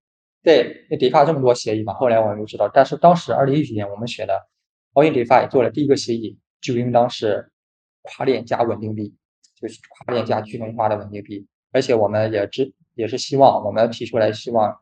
[0.43, 4.33] 对，那 DeFi 这么多协议嘛，后来我们就知道，但是当时二零一九年我们选的
[4.95, 7.51] All in DeFi 做了第一个协议，就应当是
[8.01, 9.15] 跨链加稳定币，
[9.61, 14.77] 就是跨链加去中心化的稳定币，而且我们也知也是希望我们提出来，希望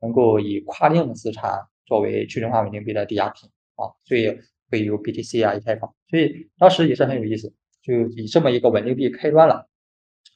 [0.00, 4.38] 能够以跨链的资产作为去中心化稳定币的抵押品啊，所以
[4.70, 9.68] 会有 BTC 啊、以太坊，所以当时也是很有意思，就以这么一个稳定币开端了。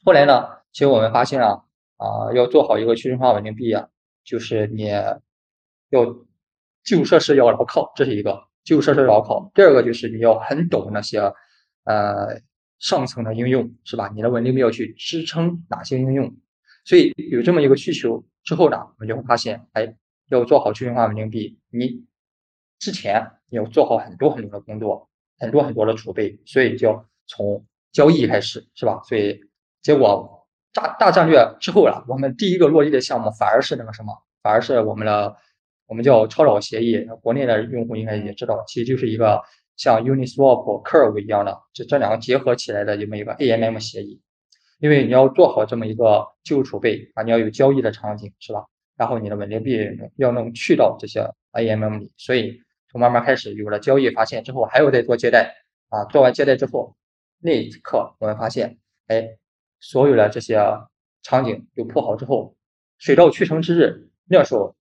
[0.05, 1.65] 后来呢，其实我们发现啊，
[1.97, 3.89] 啊要做好一个去中心化稳定币啊。
[4.25, 4.91] 就是你
[5.89, 6.05] 要
[6.85, 9.51] 基础设施要牢靠，这是一个基础设施牢靠。
[9.55, 11.19] 第二个就是你要很懂那些
[11.85, 12.39] 呃
[12.79, 14.11] 上层的应用，是吧？
[14.15, 16.37] 你的稳定币要去支撑哪些应用？
[16.85, 19.95] 所以有这么一个需求之后呢，我们就会发现，哎，
[20.31, 22.05] 要做好去中心化稳定币，你
[22.79, 29.01] 之前你要做好很多很多的工作，很多很多的储备，所以就要从交易开始，是吧？
[29.09, 29.41] 所以
[29.83, 30.37] 结果。
[30.71, 34.13] 大大战略之后了，我们第一个落地的项目反而是那个什么，
[34.43, 35.35] 反而是我们的
[35.87, 37.03] 我们叫超导协议。
[37.23, 39.43] 国内的用户应该也知道，其实就是一个
[39.79, 44.21] 像 Uniswap Curve 一样的，这这两个结合起来的这么一个 AMM 协议。
[44.79, 48.67] 因为你要做好这么一个技术储备啊，你要有交易的场景，是吧？
[48.99, 49.79] 然后你的稳定币
[50.17, 52.61] 要能去到这些 AMM 里，所以
[52.91, 55.55] 从慢慢开始有了交易，发现之后还有在做借贷
[55.89, 56.95] 啊，做完借贷之后，
[57.41, 59.39] 那一刻我们发现，哎。
[59.81, 60.59] 所有的这些
[61.23, 62.57] 场景都铺好之后，
[62.99, 64.75] 水到渠成之日，那时候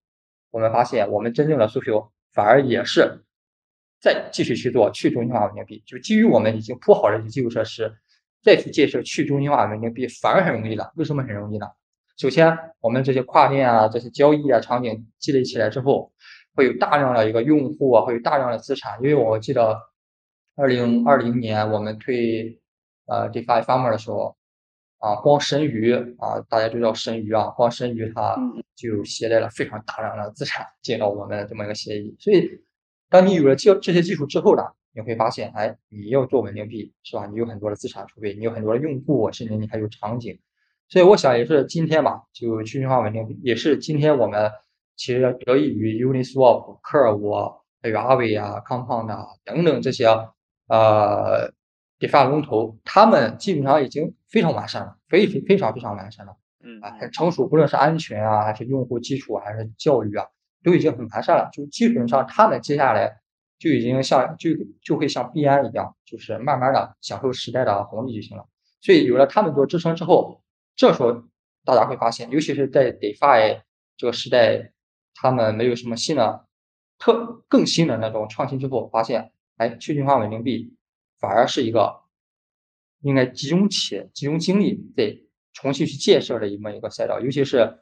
[0.50, 3.24] 我们发现，我们真正的诉求反而也是
[4.00, 5.84] 再继续去做去中心化稳定币。
[5.86, 7.92] 就基于我们已经铺好了一些基础设施，
[8.44, 10.92] 再去建设去中心化稳定币，反而很容易了。
[10.96, 11.68] 为什么很容易呢？
[12.18, 16.12] 首先，我们这些跨链啊、这些交易啊场景积累起来之后，
[16.56, 18.98] 会有大量的一个用户啊，会有大量的资产。
[19.02, 19.78] 因为我记得
[20.56, 22.60] 二零二零年我们推
[23.06, 24.36] 呃 DeFi Farmer 的时候。
[25.00, 28.36] 啊，光神鱼啊，大家都叫神鱼啊，光神鱼它
[28.76, 32.16] 就携带了非常大量的资产进到我们这么一个协议。
[32.20, 32.50] 所以，
[33.10, 37.26] 当你有了这这些技术之后呢，你会发现，哎，你要做稳定币是吧？
[37.26, 40.40] 你有很多的资产储备，你有很多的用户，甚至你还有场景。
[40.90, 44.52] 所以，我想也是今天吧，就去中心化稳定币，也是今天我们
[44.96, 50.06] 其实得益于 Uniswap、Curve、还有阿伟啊、Compound 啊等等这些
[50.68, 51.52] 呃。
[52.00, 60.28] DeFi 龙头，他们基本上已经非常完善了，非非非常非常完善了，嗯啊，很成熟，不论是安全啊，还是用户基础，还是教育啊，
[60.68, 61.50] 都已经很完善了。
[61.54, 63.22] 就基本上，他们接下来
[63.58, 64.50] 就已经像就
[64.82, 68.46] 就会像币安一样，就是慢慢的享受时代的红利就行了。
[68.82, 70.44] 所以有了他们做支撑之后，
[70.76, 71.24] 这时候
[71.64, 73.62] 大家会发现，尤其是在 DeFi
[73.96, 74.74] 这个时代，
[75.16, 76.46] 他们没有什么新的
[77.00, 80.74] 特更新的那种创新之后，发现，哎，去中心化稳定币。
[81.20, 82.02] 反而是一个
[83.02, 85.18] 应该集中起集中精力在
[85.52, 87.80] 重新去建设的一么一个赛道，尤其是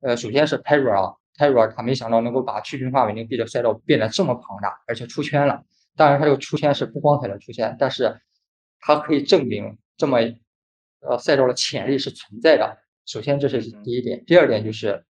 [0.00, 5.62] 呃，首先是 Terra 啊，Terra 他没想到能够把去中心化稳定币的赛道变得这么庞大，而且出圈了。
[5.96, 8.20] 当然，它这个出圈是不光彩的出圈，但是
[8.80, 10.18] 它可以证明这么
[11.00, 12.78] 呃赛道的潜力是存在的。
[13.06, 15.04] 首先这是第一点，第二点就是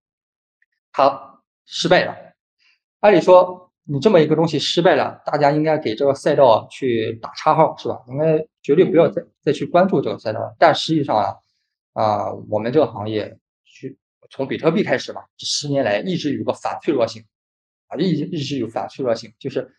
[0.93, 2.17] 它失败了。
[3.01, 3.67] 按理说。
[3.91, 7.99] 你这么一个东西失败了，大家应该给这个赛道去打叉号，是吧？
[8.09, 10.55] 应该绝对不要再再去关注这个赛道。
[10.59, 11.35] 但实际上啊，
[11.95, 13.48] 啊，我们这个行业去
[14.31, 17.25] 从比特币开始吧，这十年来一直有个反脆弱性，
[17.87, 19.77] 啊，一直一直有反脆弱性，就是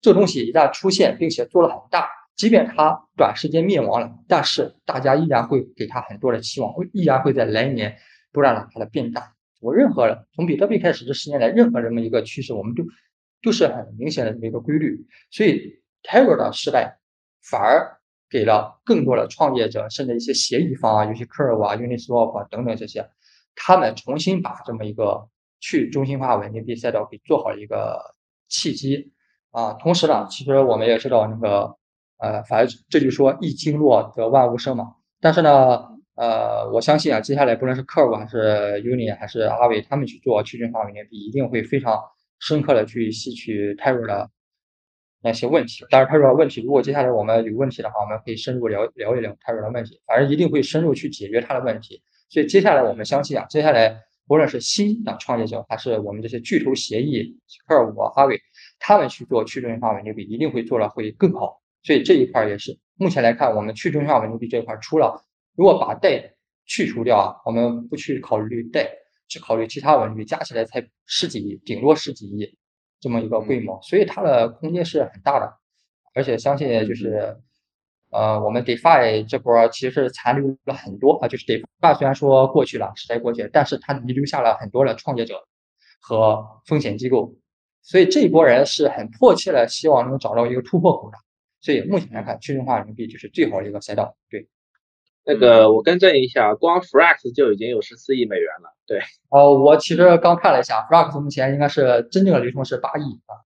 [0.00, 7.96] 这东西一旦出现，并且做了很大，即便它短时间灭亡了，但是大家依然会给它很多的期望，会依然会在来年
[8.32, 9.34] 不断的它的变大。
[9.60, 12.84] 我任何人从比特币开始这十年来任何这么一个趋势，我们都。
[13.44, 16.96] 就是很明显的这么一个规律，所以 Terra 的失败
[17.42, 17.98] 反而
[18.30, 23.00] 给了更多的创业者，甚至一些协议方啊，尤其 Curve 啊、Uniswap 啊等等这些，
[23.54, 25.28] 他们重新把这么一个
[25.60, 28.00] 去中心化稳定币赛道给做好一个
[28.48, 29.12] 契机
[29.50, 29.72] 啊。
[29.74, 31.76] 同时呢，其实我们也知道那个
[32.18, 34.94] 呃，反正这就说一经落得万物生嘛。
[35.20, 35.82] 但是呢，
[36.14, 41.98] 呃，我相信啊，接下来不论是 Curve 还是 Uni 还是阿伟，他们去做去中心化稳定币，一定会非常。
[42.44, 44.28] 深刻的去吸取 Terra 的
[45.22, 52.02] 那些问题，当然 Terra 问题，如果接下来我们有问题的话，我们可以深入聊聊一聊 Terra 的问题，反正一定会深入去解决它的问题。
[52.32, 53.94] 所以接下来我们相信啊，接下来
[54.26, 58.40] 无论是新的创业者，还是我们这些巨头协议，科尔伍啊、哈维，
[58.78, 61.60] 他们去做去中心化稳定币，一定会做的会更好。
[61.82, 65.22] 所以这一块也是目前来看，我们去中心化稳定币这一块，除了
[65.56, 66.32] 如果把贷
[66.64, 68.88] 去除掉啊，我们不去考虑贷，
[69.28, 72.56] 去考虑其他稳定币，加起来才十几亿，顶多十几亿
[72.98, 75.52] 这么一个规模，所以它的空间是很大的。
[76.14, 77.36] 而且相信就是，
[78.12, 85.42] 呃，我们 DeFi 这波其实是残留了很多啊，就是 DeFi 虽然说过去了，时代过去了，但是它遗留下了很多的创业者
[86.00, 87.34] 和风险机构，
[87.80, 91.16] 所以这一波人是很迫切的希望能找到一个突破口的。
[91.62, 94.14] 所以目前来看，去中心化人民币就是最好的一个赛道。
[94.28, 94.46] 对，
[95.24, 98.74] 那个我更正一下，光 Frax 就已经有十四亿美元了。
[98.86, 99.00] 对，
[99.30, 103.40] 哦，我其实刚看了一下，Frax 目前应该是真正的流通是八亿啊。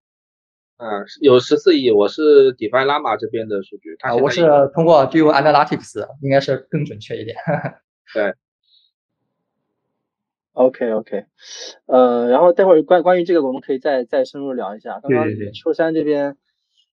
[0.77, 3.95] 嗯，有十四亿，我是 DeFi Llama 这边的数据。
[3.99, 7.35] 啊，我是通过 d u Analytics，应该是更准确一点。
[8.13, 8.33] 对。
[10.53, 11.25] OK OK，
[11.85, 14.99] 呃，然后待会儿关关于这个，我们可以再再深入聊一下。
[15.01, 16.37] 刚刚秋山这边。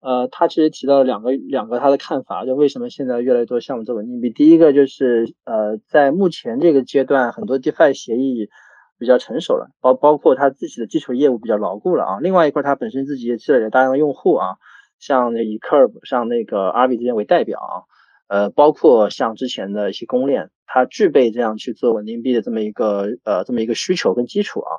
[0.00, 4.30] 呃，他其实提到了两个两个他的看法，就为什么现在越来越多项目做稳定币。
[4.30, 8.48] 第一个就是呃，在目前这个阶段，很多 DeFi 协议
[8.98, 12.18] 比较成熟了，包包括他自己的基础业务比较牢固了啊。
[12.20, 14.56] 另外一块，他本身自己也积累了大量的用户啊，
[14.98, 17.74] 像那以 Curve 像那个 r v 这边为代表啊，
[18.28, 24.70] 呃，包括像之前的一些公链，它具备这样去做稳定币的这么一个呃这么一个需求跟基础啊。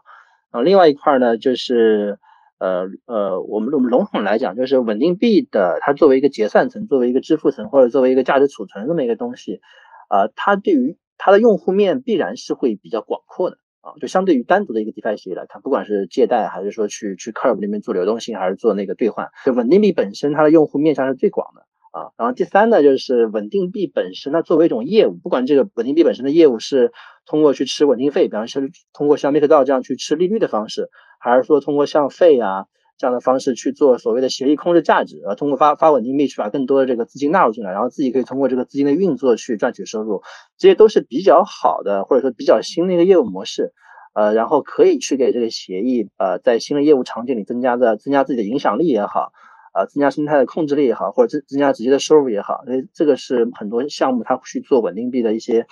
[0.51, 2.19] 啊，另外一块呢就是。
[2.61, 9.61] 呃呃，我们我们笼统来讲，就是稳定币的它作为一个结算层，作为一个支付层，或者作为一个价值储存这么一个东西，
[10.09, 21.61] 啊，它对于它的用户面必然是会比较广阔的啊，就相对于单独的一个 DeFi 协议来看，不管是借贷还是说去去 Curve 里面做流动性，还是做那个兑换，就稳定币本身它的用户面向是最广的
[21.91, 22.11] 啊。
[22.17, 26.91] 然后第三呢，就是稳定币本身它作为一种业务，不管这个稳定币本身的业务是
[27.25, 28.61] 通过去吃稳定费，比方说
[28.93, 30.89] 通过像 MakerDAO 这样去吃利率的方式。
[31.21, 32.67] 还是说通过像费啊
[32.99, 40.21] 这样的方式去做所谓的协议控制价值，呃，通过发发稳定币去把更多的这个资金纳入进来，然后自己可以通过这个资金的运作去赚取收入，
[40.57, 43.71] 这些都是比较好的或者说比较新的一个业务模式，
[44.13, 49.31] 呃，然后可以去给这个协议呃在新的业务场景里增加的增加自己的影响力也好，
[49.71, 55.67] 啊，增加生态的控制力也好，或者增增加直接的收入也好，所以这个是很多项目它去做稳定币的一些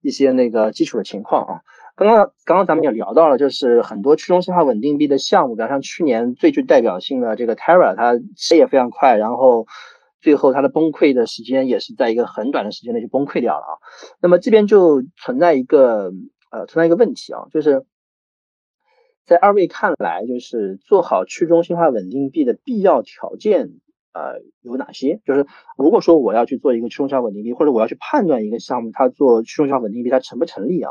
[0.00, 1.60] 一些那个基础的情况啊。
[1.96, 9.66] 刚刚刚刚咱们也聊到了，就是很多去中心化稳定币的项目，比方像去年最具代表性的这个 Terra，它升也非常快，然后
[10.20, 13.72] 最后它的崩溃的时间也是在一个很短的时间内就崩溃掉了啊。
[14.20, 16.12] 那么这边就存在一个
[16.50, 17.86] 呃存在一个问题啊，就是
[19.24, 23.68] 在二位看来，就是做好去中心化稳定币的必要条件
[24.12, 25.20] 呃有哪些？
[25.24, 25.46] 就是
[25.78, 30.90] 如果说我要去做一个去中心化稳定币，或者我要去判断一个项目它做去中心化稳定币它成不成立啊？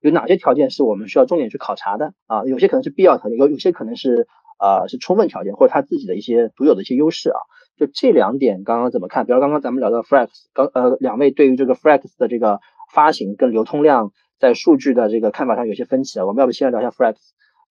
[0.00, 2.44] 有哪些条件是我们需要重点去考察的啊？
[2.44, 4.28] 有些可能是必要条件，有有些可能是
[4.58, 7.38] 呃是充分条件，或者他自己的一些独有的一些优势啊。
[7.76, 9.24] 就这两点，刚刚怎么看？
[9.24, 12.60] 比如刚刚咱们聊到 Frax，刚呃两位对于这个 Frax 的这个
[12.92, 16.26] 发行跟流通量在数据的这个看法上有些分歧啊。
[16.26, 17.16] 我们要不先来聊一下 Frax？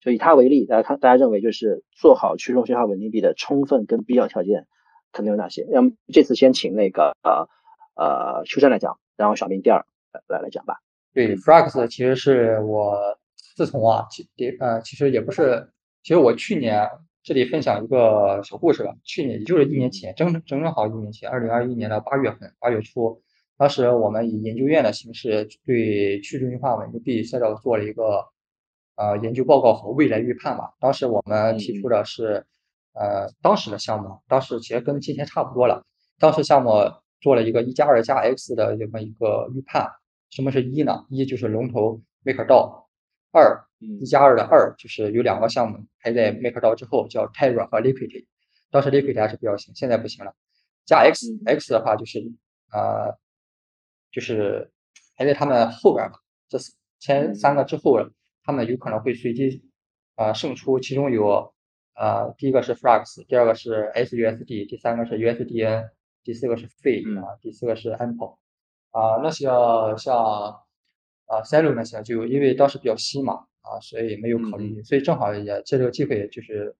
[0.00, 4.66] 就以它为例，大家看大家认为就是做好去中心化稳定币的充分跟必要条件
[5.12, 5.66] 可能有哪些？
[5.72, 7.48] 要么这次先请那个呃
[7.96, 9.84] 呃秋山来讲，然后小明第二
[10.28, 10.76] 来来讲吧。
[11.14, 12.96] 对，Frax 其实是我
[13.56, 14.28] 自从啊，其
[14.60, 15.68] 呃其实也不是，
[16.02, 16.88] 其实我去年
[17.24, 18.94] 这里分享一个小故事吧。
[19.04, 23.20] 去年也就是一年前，整整正好一年前，二零二一年的八月份，八月初，
[23.56, 28.24] 当时我们以研究院的形式对去中心化稳定币赛道做了一个
[28.94, 30.72] 呃研究报告和未来预判吧。
[30.78, 32.46] 当时我们提出的是
[32.92, 35.84] 呃当时的项目，当时其实跟今天差不多了。
[36.20, 36.70] 当时项目
[37.20, 39.90] 做了一个一加二加 X 的这么一个预判。
[40.30, 41.06] 什么是一呢？
[41.10, 42.86] 一就是龙头 MakerDAO，
[43.32, 48.26] 二一加二的二就是有两个项目排在 MakerDAO 之后，叫 Terra 和 Liquidity。
[48.70, 50.34] 当时 Liquidity 还是比较行，现在不行了。
[50.84, 52.20] 加 X，X 的话就是
[52.70, 53.12] 啊，
[54.10, 54.70] 就是
[55.16, 56.18] 排在他们后边吧。
[56.48, 56.58] 这
[56.98, 57.98] 前三个之后，
[58.42, 59.62] 他们有可能会随机
[60.14, 61.52] 啊胜出，其中有
[61.94, 65.90] 啊第一个是 Frax，第二个是 SUSD，第三个是 USDN，
[66.24, 68.36] 第四个是 Fe 啊，第四个是 Ample。
[68.90, 69.46] 啊，那些
[69.96, 70.16] 像
[71.26, 76.74] 啊赛路那些，就因为当时比较新嘛，啊，所以没有考虑，所以正好也借这个机会，就是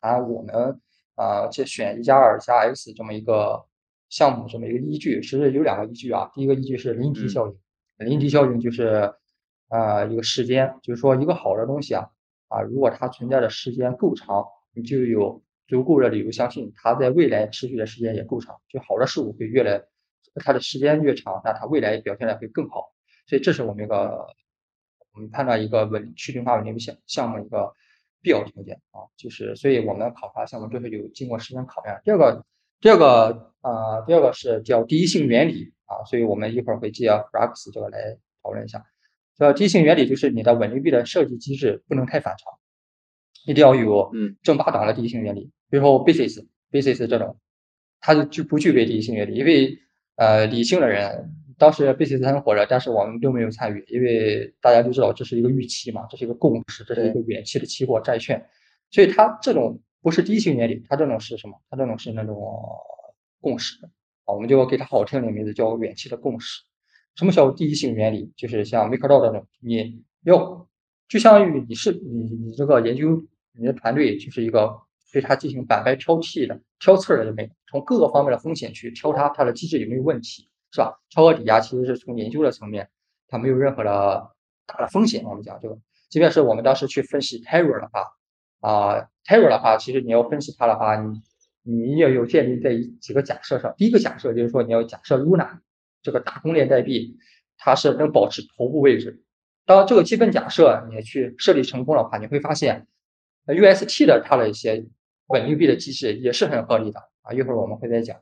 [0.00, 0.80] 啊我们
[1.14, 3.62] 啊这选一加二加 X 这么一个
[4.08, 6.30] 项目，这么一个依据，其实有两个依据啊。
[6.34, 7.58] 第一个依据是临题效应，
[7.98, 9.12] 临题效应就是
[9.68, 12.08] 啊一个时间，就是说一个好的东西啊
[12.48, 19.84] 啊，如果它存在的时间够长，你就有足够的理由相信它在未来持续的时间也够长，就好的事物会越来。
[20.36, 22.92] 它的时间越长，那它未来表现的会更好，
[23.26, 24.26] 所以这是我们一个
[25.12, 27.72] 我我们判断一个稳去中心化稳定币项项目一个
[28.22, 32.00] 必要条件啊，就是所以我们考察项目都是有经过时间考验。
[32.04, 32.44] 第二个，
[32.80, 38.84] 第二个啊，第二个是叫第一性原理啊，所以我们一会儿会借 Flux 这个来讨论一下。
[39.36, 42.52] 叫第一性原理就是你的稳定币的设计机制不能太反常，
[43.44, 47.40] 一定要有嗯正八档的第一性原理，比如说 Basis Basis 这种，
[47.98, 49.78] 它就就不具备第一性原理，因为
[50.18, 51.34] 呃理性的人。
[51.60, 58.40] 当时 Basis 很火热，但是我们都没有参与，因为大家都知道这是一个预期嘛，这是一个共识，这是一个远期的期货债券，
[58.92, 61.60] 所以它这种不是第一性原理，它这种是什么？
[61.68, 62.40] 它这种是那种
[63.40, 63.74] 共识
[64.24, 66.62] 啊，我们就给它好听的名字叫远期的共识。
[67.16, 68.32] 什么叫第一性原理？
[68.36, 70.68] 就是像 MakerDAO 这种，你要
[71.08, 73.20] 就相当于你是你你这个研究
[73.58, 74.78] 你的团队就是一个
[75.12, 80.48] 对它进行板白挑剔的挑刺的这么从各个方面的风险去挑它，它的机制有没有问题。
[80.70, 81.00] 是吧？
[81.08, 82.90] 超额抵押其实是从研究的层面，
[83.26, 84.30] 它没有任何的
[84.66, 85.24] 大的风险。
[85.24, 85.78] 我们讲这个，
[86.10, 88.04] 即便是我们当时去分析 Terra 的话，
[88.60, 91.22] 啊，Terra 的话，其实你要分析它的话，你
[91.62, 93.72] 你也有建立在几个假设上。
[93.78, 95.60] 第一个假设就是说，你要假设 Luna
[96.02, 97.16] 这个大公链代币，
[97.56, 99.22] 它是能保持头部位置。
[99.64, 102.86] 当这个基本假设你去设立成功的话，你会发现
[103.46, 104.84] ，UST 的它的一些
[105.28, 107.32] 稳定币的机制也是很合理的啊。
[107.32, 108.16] 一会儿我们会再讲。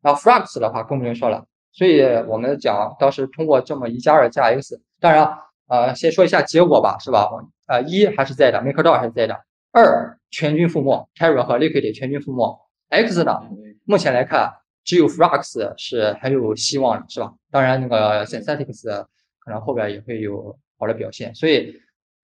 [0.00, 1.44] 然后 Flux 的话更不用说了。
[1.72, 5.28] 所以我们讲，当时通过这么一加二加 x，当然，
[5.68, 7.28] 呃，先说一下结果吧，是吧？
[7.66, 9.38] 呃，一还是在的，MakerDAO 还是在的。
[9.70, 12.58] 二全军覆没，Terra 和 Liquid 全军覆没。
[12.88, 13.38] X 呢，
[13.84, 14.50] 目前来看，
[14.82, 17.34] 只有 Flux 是很有希望的，是吧？
[17.50, 19.04] 当然，那个 Synthetics
[19.38, 21.34] 可能后边也会有好的表现。
[21.34, 21.74] 所以，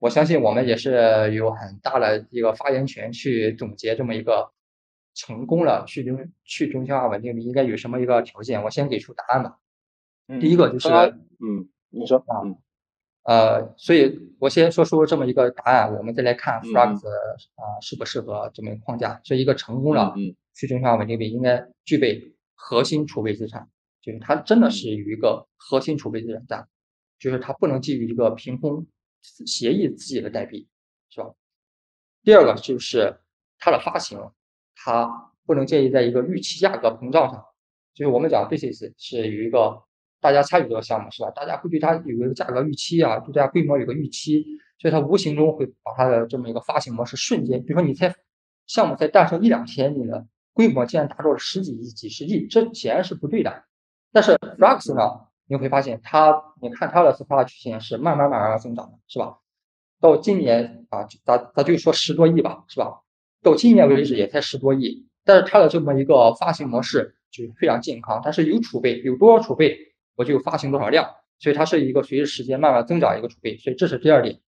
[0.05, 4.51] 我相信我们也是有很大的一个发言权去总结这么一个。
[5.17, 8.61] 成功了去中去中心化稳定币应该有什么一个条件？
[8.65, 9.61] 我先给出答案吧。
[10.41, 12.43] 第一个就是，嗯，你说啊，
[13.23, 19.21] 呃，所以我先说出这么一个答案，我们再来看 FRAX 啊适不适合这么一个框架。
[19.23, 20.17] 所以一个成功了
[20.57, 23.69] 去中心化稳定币应该具备核心储备资产，
[24.03, 26.67] 就是它真的是有一个核心储备资产在，
[27.21, 28.85] 就是它不能基于一个凭空
[29.47, 30.69] 协议自己的代币，
[31.09, 31.35] 是吧？
[32.23, 33.19] 第二个就是
[33.59, 34.19] 它的发行。
[34.77, 37.43] 它不能建立在一个预期价格膨胀上，
[37.95, 39.83] 就是我们讲 basis 是有一个
[40.21, 41.31] 大家参与这个项目是吧？
[41.31, 44.45] 大家会对它有一个价格预期啊，对它规模有个预期，
[44.79, 48.15] 所以它无形中会把它的这么一个发行模式瞬间，比如说你才
[48.67, 53.65] 项目才诞生一两天，你的规模竟然达到了十几亿、几十亿，这显然是不对的。
[54.13, 59.39] 但是 Flux 呢，你会发现它，你看它的 supply 曲线是慢慢慢慢增长的，是吧？
[60.01, 63.01] 到今年啊，咱咱就说十多亿吧，是吧？
[63.43, 69.77] 到今年为止也才十多亿，但是它的这么一个发行模式就非常健康，它是有储备，有多少储备
[70.17, 74.41] 我就发行多少量，所以它是一个随着时间慢慢增长一个储备，所以这是第二点。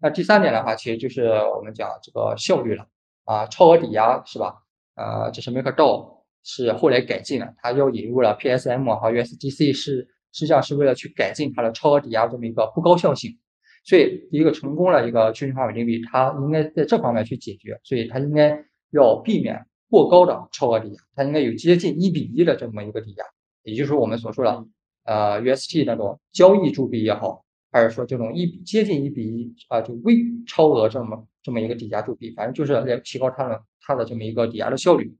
[0.00, 2.86] 那第三点的话，其实就是我们讲这个效率了
[3.24, 4.56] 啊，超额抵押是吧？
[4.96, 13.38] 呃，这是 MakerDAO 是后来改进了，它要引入了 PSM 和 USDC 是实际上是为了去改进它的超额抵押这么一个不高效性。
[13.86, 17.78] 所以，一个成功的一个去中心化稳定币，它应该在这方面去解决。
[17.84, 23.24] 所以，它应该要避免过高的超额抵押，它应该有接近一比一的这么一个抵押，
[23.62, 24.64] 也就是我们所说的
[25.04, 30.16] 呃 UST 那种交易铸币也好，还是说这种一接近一比一啊就微
[30.48, 35.14] 超额这么这么一个抵押铸币，反正就是来提高它的它的这么一个抵押的效率。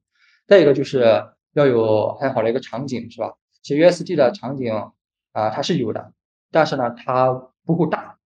[0.46, 3.34] 再一个就是要有很好的一个场景，是吧？
[3.62, 4.72] 其实 USD 的场景
[5.35, 6.14] 啊它是有的，
[6.51, 7.30] 但是呢它
[7.66, 8.18] 不够大。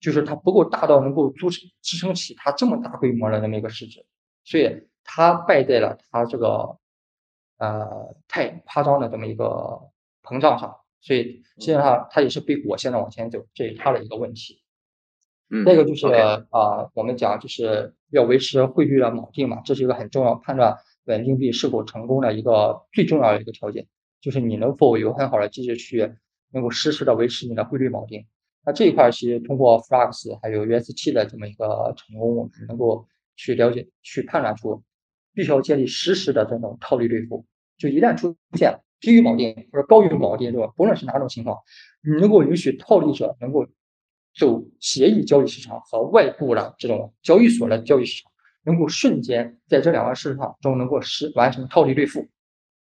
[0.00, 4.04] 就是它不够大到能够支撑支撑起它这么大规模的那么一个市值，
[4.44, 6.76] 所以它败在了它这个
[7.56, 9.80] 呃太夸张的这么一个
[10.22, 14.62] 膨胀上，所以实际上它也是被裹挟的往前走，这是它的一个问题。
[15.48, 16.06] 嗯，再一个就是
[16.50, 23.86] 啊，我们讲就是要维持汇率的锚定嘛，这是一个很重要判断稳定币是否成功的一个最重要的一个条件，
[24.20, 26.12] 就是你能否有很好的机制去
[26.54, 28.24] 能够实时的维持你的汇率锚定。
[28.64, 34.82] 那这一块其实通过 Flux 还有 UST 的这么一个成功，我们能够去了解、去判断出，
[35.34, 37.44] 必须要建立实时的这种套利兑付。
[37.76, 40.72] 就一旦出现低于锚定或者高于锚定，对吧？
[40.76, 41.58] 不论是哪种情况，
[42.02, 43.66] 你能够允许套利者能够
[44.38, 48.32] 走协议交易市场和外部的这种交易所的交易市场，
[48.64, 52.26] 能够瞬间在这两个市场中能够实完成套利兑付，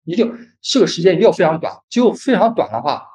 [0.03, 3.05] 一定这个时间一定要非常短，只有非常短的话，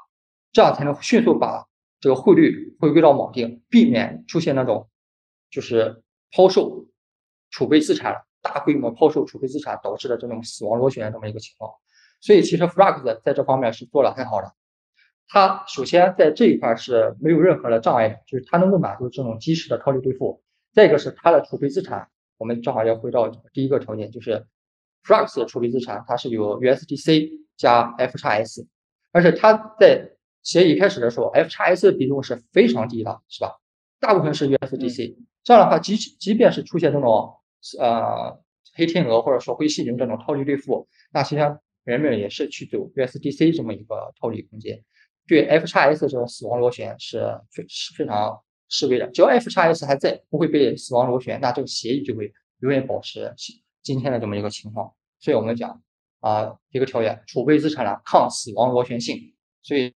[0.57, 1.67] 这样才能迅速把。
[2.01, 4.89] 这个汇率回归到锚定，避免出现那种
[5.51, 6.87] 就是抛售
[7.51, 11.71] 储备资产、大规模抛售储备资产导致的这种死亡螺旋这么一个情况。
[12.23, 14.51] 所以其实 Flux 在这方面是做了很好的。
[15.29, 20.43] 它首先在这一块是没有任何的障碍，就是它能够满足这种及时的套利兑付。
[20.73, 24.47] 再一个是它的储备资产，我们正好要回到第一个条件，就是
[25.05, 28.67] Frax 的储备资产它是有 USDC 加 F 叉 S，
[29.13, 30.16] 而且它在
[30.47, 33.51] 协议开始的时候，F 叉 S 的比重是非常低的，是吧？
[33.99, 37.35] 大部分是 USDC，这样的话，即即便是出现这种
[37.81, 38.39] 呃
[38.73, 44.85] 黑天鹅或者说灰犀牛这种套利兑付，那实际上人们也是去走 USDC 这么一个套利空间。
[45.27, 53.35] 对 F 叉 S 这种死亡螺旋是非是非常示威的，只要 F 叉 S 还在，不会被死亡螺旋，那这个协议就会永远保持
[53.83, 54.93] 今天的这么一个情况。
[55.19, 55.83] 所以我们讲
[56.21, 59.33] 啊，一个条件，储备资产的抗死亡螺旋性。
[59.67, 59.93] 所以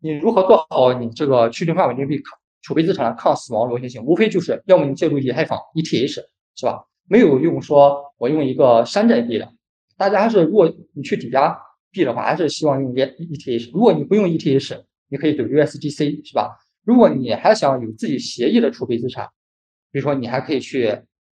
[0.00, 2.20] 你如何做好你这个去中心化稳定币
[2.62, 6.08] 储备资产的抗死亡螺旋性，无非就是要么你借助以太坊 ETH
[6.56, 6.84] 是吧？
[7.08, 9.52] 没有用说我用一个山寨币的，
[9.96, 11.56] 大家还是如果你去抵押。
[11.94, 13.70] 币的话，还是希望用 ETH。
[13.70, 16.56] 如果你不用 ETH，你可以走 USDC，是吧？
[16.86, 19.28] 如果你还想有自己协议的储备资产，
[19.90, 20.86] 比如说你还可以去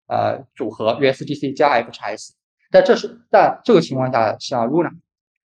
[0.08, 2.34] 呃组合 USDC 加 F 叉 S。
[2.72, 4.90] 但这是在这个情况下，像 Luna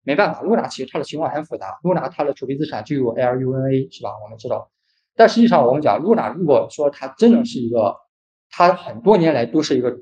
[0.03, 1.79] 没办法，Luna 其实它的情况很复杂。
[1.83, 4.11] Luna 它的储备资产就有 LUNA，是吧？
[4.23, 4.71] 我们知道。
[5.15, 7.97] 但实际上我们讲 Luna，如果说它真的是一个，
[8.51, 9.97] 它很多年来都是一个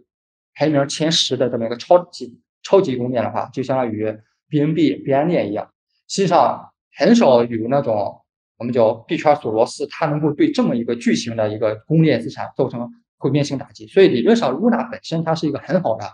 [0.55, 4.19] 排名前十的这么一个超级超级公链的话，就相当于。
[4.51, 5.71] BNB 币安链一样，
[6.09, 8.19] 实际上很少有那种
[8.57, 13.87] 我们叫币圈索罗斯，它能够对这么一个巨型的一个公链资产造成毁灭性打击。
[13.89, 16.07] 所以理论上，Luna 本身它是一个很好的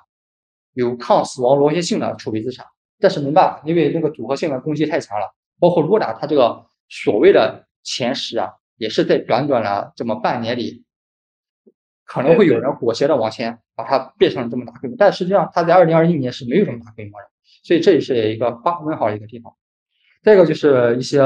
[0.73, 2.67] 有抗死亡螺旋性的储备资产。
[3.01, 10.85] 但是没办法，因为那个组合性的攻击太强了，包括 Luna 它这个所谓的前十啊，也是在短短的这么半年里，
[12.05, 17.27] 可能会有人裹挟着往前把它变成了这么大规模，但实际上它在二零二一年是没有这么大规模的。
[17.63, 19.53] 所以这也是一个发问号的一个地方。
[20.23, 21.21] 再一个就是一些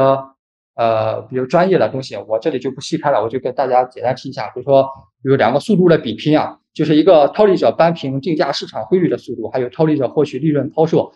[0.75, 4.47] 呃比较专业的东西，我这里就不细开了，我就跟大家简单提一下。
[4.49, 4.89] 比如说
[5.23, 11.13] 有两个速度的比拼啊，就是一个套利者扳平定价市场汇率的速度，还有套利者获取利润抛售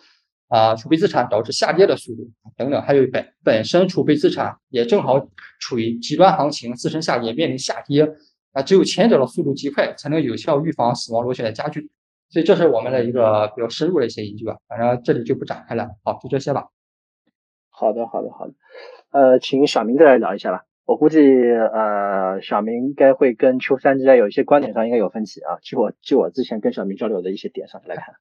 [0.53, 5.19] 啊储备资产导致下跌的速度等等，还有本本身储备资产也正好
[5.59, 8.07] 处于极端行情，自身下也面临下跌
[8.51, 11.89] 啊，只有前者的速度极快，才能有效预防死亡螺旋的加剧。
[12.29, 15.89] 所以这是我们的一个比较深入的一些研究吧，反正这里就不展开了。
[16.03, 16.67] 好，就这些吧。
[17.71, 18.53] 好的，好的，好的。
[19.09, 20.65] 呃，请小明再来聊一下吧。
[20.85, 25.57] 我估计呃，小明应该会跟秋三之间有一些观点上应该有分歧啊。
[25.63, 28.13] 据我据我之前跟小明交流的一些点上来看。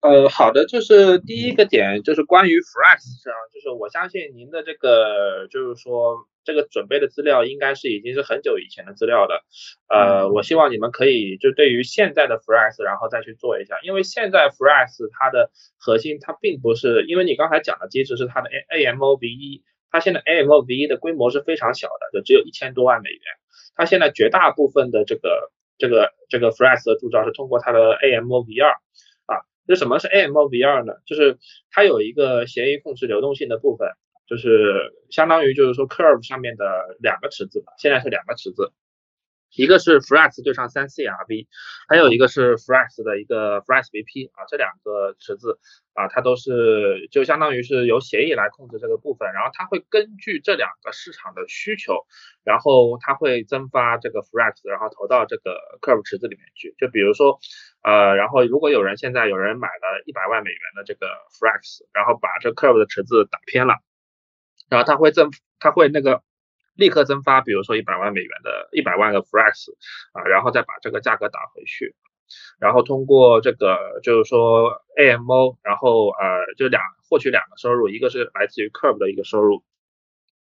[0.00, 9.44] 呃，好的，就是第一个点就是关于 Frax 上，就是我相信您的这个就是说这个准备的资料应该是已经是很久以前的资料了，
[9.88, 23.20] 呃，我希望你们可以就对于现在的 Frax 然后再去做一下，因为现在 Frax 它的核心它并不是，因为你刚才讲的机制是它的 A A M O V 一，它现在 A M O V 一的规模是非常小的，就只有一千多万美元，
[23.74, 28.76] 它现在绝大部分的这个这个这个 Frax 的铸造是通过它的 A M O V 二。
[29.68, 30.94] 就什么是 AMOVR 呢？
[31.06, 31.38] 就是
[31.70, 33.90] 它有一个协议控制流动性的部分，
[34.26, 38.72] 就是相当于就是说 Curve 上面的两个池子，现在是两个池子。
[39.54, 41.46] 一个是 Frax 对上三 CRV，
[41.88, 45.58] 还有一个是 Frax 的一个 Frax VP 啊，这两个池子
[45.94, 52.06] 啊，它都是就相当于是由协议来控制这个部分，然后它会根据这两个市场的需求，
[52.44, 56.74] 然后它会增发这个 Frax，然后投到这个 Curve 池子里面去。
[56.78, 57.40] 就比如说，
[57.82, 61.06] 呃，然后如果有人现在有人买了一百万美元的这个
[61.40, 63.74] Frax，然后把这 Curve 的池子打偏了，
[64.68, 66.22] 然后它会增，它会那个。
[66.78, 69.72] 立刻增发，比如说一百万美元的一百万个 Frax
[70.12, 71.96] 啊，然后再把这个价格打回去，
[72.60, 79.64] 然后通过这个就是说 AMO，然后呃就两获取两个收入，一个是来自于 Curve 的一个收入。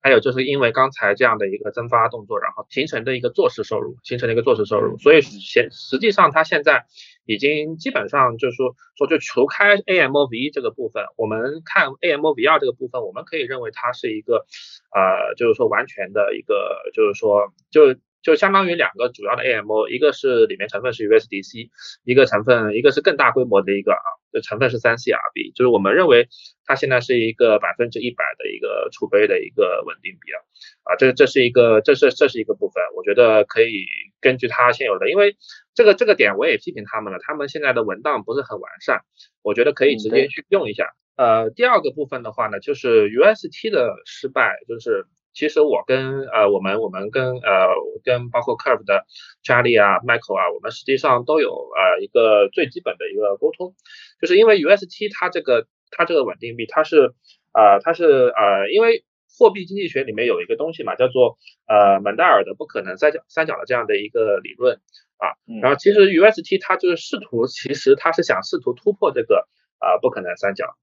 [0.03, 6.85] 还有就是因为刚才这样的一个增发动作，然后形成的一个做市收入，形成了一个做市收入，所以现实际上它现在
[7.33, 14.45] 已经基本上就是说说就除开 AMOV 这个部分，我们看 AMOV 二这个部分，我们可以认为它是一个
[14.93, 17.95] 呃就是说完全的一个就是说就。
[18.21, 21.69] 就相当于两个主要的 AMO，一个是里面成分是 USDC，
[22.03, 26.27] 一个成分一个是更大规模的一个啊，这成分是三 CRB，就是我们认为
[26.65, 30.37] 它现在是一个百分之一百的一个储备的一个稳定币啊，
[30.83, 33.85] 啊，这这是一个这是这是一个部分，我觉得可以
[34.21, 35.35] 根据它现有的，因为
[35.73, 39.01] 这个这个点我也批评他们了，他们现在的文档不是很完善，
[39.41, 40.93] 我觉得可以直接去用一下。
[41.17, 45.07] 呃，第二个部分的话呢，就是 UST 的失败，就是。
[45.33, 47.67] 其实我跟呃我们我们跟呃
[48.03, 49.05] 跟包括 Curve 的
[49.43, 53.75] Charlie 啊 Michael 啊，我们实际上都有呃一个最基本的一个沟通，
[54.19, 57.13] 就是因为 UST 它这个它这个稳定币它是
[57.53, 58.05] 呃它是
[58.35, 59.05] 呃因为
[59.37, 64.81] 货币经济学里面有一个东西嘛，叫做呃蒙代尔的不可能三角三角的这样的一个理论
[65.17, 65.31] 啊。
[65.61, 69.47] 然后其实 UST 它就是试图，其实它是想试图突破这个
[69.79, 70.75] 啊不可能三角，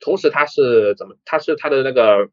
[0.00, 1.16] 同时它是怎么？
[1.26, 2.30] 它是它的那个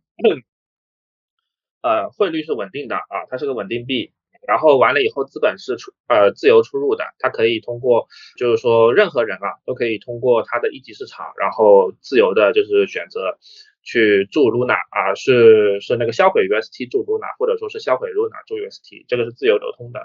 [1.82, 4.11] 呃汇率是稳定的啊，它是个稳定币。
[4.47, 8.07] 然后完了以后，资本是出呃自由出入的，它可以通过
[8.38, 13.38] 就是说任何人啊都可以通过它的一级市场，然后自由的就是选择。
[13.82, 20.01] 去注 Luna 啊，是是那个销毁 UST 注 Luna，或者说是销毁 Luna 注 UST，这个是自由流通的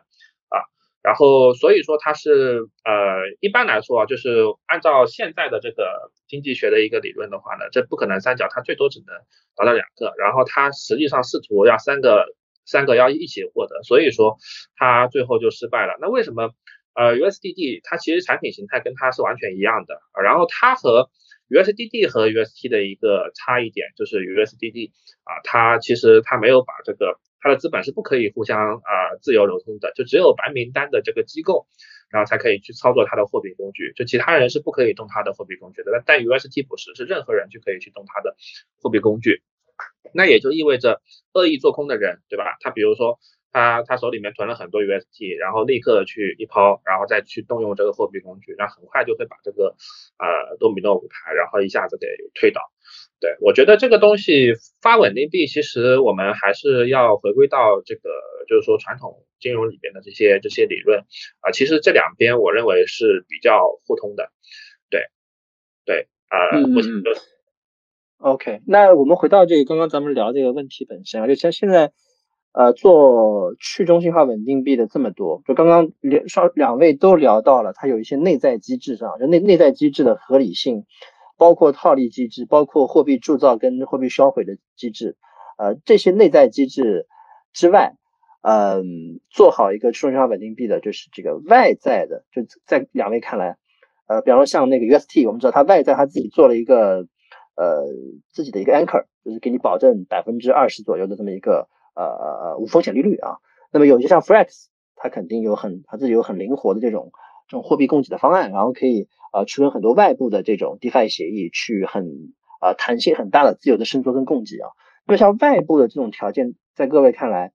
[0.48, 0.62] 啊。
[1.04, 9.14] 然后所以说它是呃一般来说啊，就是按照现在的这个经济学的一个理论的话呢，这不可能三角它最多只能
[9.54, 12.24] 达到两个，然后它实际上试图要三个
[12.64, 14.38] 三个要一起获得，所以说
[14.76, 15.98] 它最后就失败了。
[16.00, 16.52] 那为什么
[16.94, 21.10] 呃 USDD 它其实产品形态跟它是完全一样的，然后它和
[21.50, 24.90] USDD 和 UST 的一个差异点就是 USDD
[25.24, 28.90] 啊，它其实它没有把这个它的资本是不可以互相啊
[29.20, 31.66] 自由流通的，就只有白名单的这个机构，
[32.08, 36.02] 然后才可以去操作它的货币工具，就其他人是不可以动它的货币工具的。
[36.06, 38.34] 但 UST 不是，是任何人就可以去动它的
[38.80, 39.42] 货币工具，
[40.14, 41.02] 那也就意味着
[41.34, 42.56] 恶意做空的人，对吧？
[42.60, 43.18] 他比如说。
[43.56, 49.76] 他他手里面囤了很多 UST，然后立刻去一抛，然后再去动用这个货币工具，那很快就会把这个
[50.18, 52.60] 呃多米诺骨牌，然后一下子给推倒。
[53.24, 54.52] 对我觉得这个东西
[54.82, 58.10] 发稳定币，其实我们还是要回归到这个
[58.46, 61.00] 就是说传统金融里边的这些这些理论
[61.40, 64.30] 啊，其实这两边我认为是比较互通的。
[64.90, 65.00] 对
[65.86, 66.92] 对啊，目前
[68.18, 71.92] OK，那我们回到这个刚刚咱们聊这个问题本身啊，就像现在。
[72.56, 80.84] 呃，做去中心化稳定币的这么多，就刚刚两双两位都聊到了，它有一些内在机制上，就内内在机制的合理性，
[81.36, 85.16] 包括套利机制，包括货币铸造跟货币销毁的机制，
[85.58, 87.06] 呃，这些内在机制
[87.52, 87.94] 之外，
[88.42, 93.56] 嗯，做好一个去中心化稳定币的，就是这个外在的，就在两位看来，
[94.06, 97.06] 呃，比方说像那个 UST，我们知道它外在它自己做了一个
[97.56, 97.86] 呃
[98.32, 101.68] 自己的一个 anchor，就是给你保证百分之二十左右的这么一个。
[101.96, 103.36] 呃，无风险利率啊，
[103.70, 104.66] 那么有些像 Flex，
[104.96, 107.12] 它肯定有很它自己有很灵活的这种
[107.48, 114.68] 这种货币供给的方案，然后可以呃去跟很多外部的这种 DeFi 协议去很啊弹性很大的自由的伸缩跟供给啊。
[115.06, 117.52] 那么像外部的这种条件，在各位看来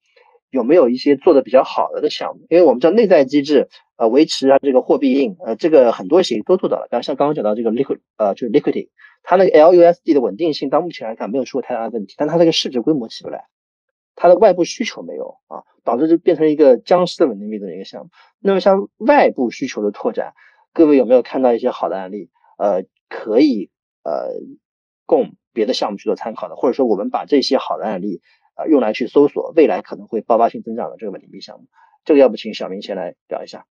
[0.51, 2.45] 有没有一些做的比较好的的项目？
[2.49, 8.89] 因为我们知道内在机制呃维持啊这个货币印呃这个很多协议都做到了，比方像刚刚讲到这个 Liquid 呃就是 Liquidity，
[9.23, 13.45] 它那个 LUSD 的稳定性到目前来看没有出过太大的问题，但它这个市值规模起不来。
[14.21, 18.09] 它的外部需求没有啊，导致就变成一个僵尸的稳定币的一个项目。
[18.39, 20.33] 那么像外部需求的拓展，
[20.73, 22.29] 各位有没有看到一些好的案例？
[22.57, 23.71] 呃，可以
[24.03, 24.33] 呃
[25.05, 28.21] 供别的项目去做参考的，或者说我们把这些好的案例
[28.55, 31.67] 啊用来去搜索未来可能会爆发性增长的这个稳定币项目。
[32.03, 33.65] 这个要不请小明先来聊一下。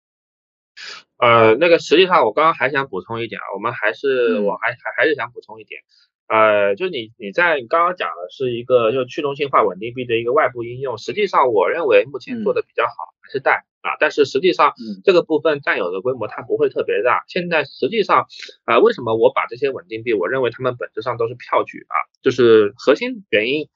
[1.18, 5.82] 呃，那个实际上我刚刚还想补充一点啊，我们还是我还还还是想补充一点。
[6.28, 14.74] 呃，就你你在刚刚讲的是一个就去中心化稳定币的一个外部应用，实际上我认为目前做的比较好还是贷啊，但是实际上
[15.04, 17.24] 这个部分占有的规模它不会特别大。
[17.28, 18.26] 现在实际上
[18.64, 23.70] 啊，为什么我把这些稳定币，我认为它们本质上都是票据啊，就是核心原因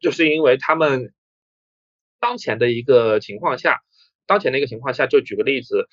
[0.00, 1.12] 就是因为他们
[2.20, 3.82] 当前的一个情况下，
[4.26, 5.88] 当前的一个情况下，就举个例子，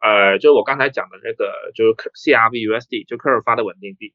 [0.00, 4.14] 呃，就我刚才讲的那个就是 CRVUSD 就 Curve 发的稳定币。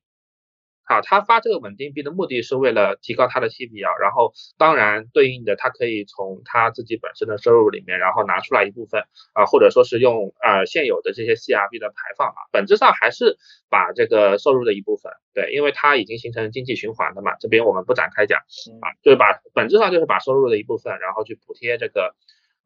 [0.86, 9.02] 啊，他发这个稳定币的目的是为了提高他的 TVL，然后当然对应的他可以从他自己本身的收入里面，然后拿出来一部分
[9.34, 13.38] 啊，或者说是用呃现有的这些 CRB 的排放啊，本质上还是
[13.70, 18.40] 把这个收入的一部分，对，因为它已经形成经济循环的嘛，这边我们不展开讲
[18.82, 22.14] 啊，就是把本质上就是把收入的一部分，然后去补贴这个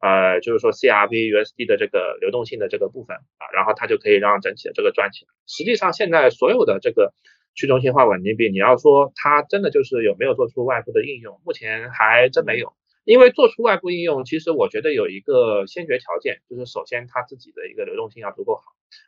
[0.00, 5.30] 呃，就是说 CRV USD 的这个流动性的这个部分啊，然后它就可以让整体的这个赚起来。
[5.46, 7.14] 实际上现在所有的这个。
[7.54, 12.72] 去中心化稳定币，你要说它真的就是有没有做出外部的应用，目前还真没有。
[13.04, 18.62] 因为做出外部应用，其实我觉得有一个先决条件，就是首先它自己的一个流动性要足够好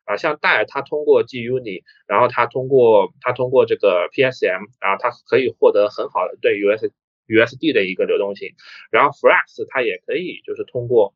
[0.05, 0.17] 啊。
[0.17, 6.91] 像戴尔，它通过 GUNI，然后它通过它通过这个 PSM，然后它可以获得很好的对 US
[7.29, 8.55] USD 的一个流动性。
[8.91, 11.15] 然后 Flex 它也可以就是通过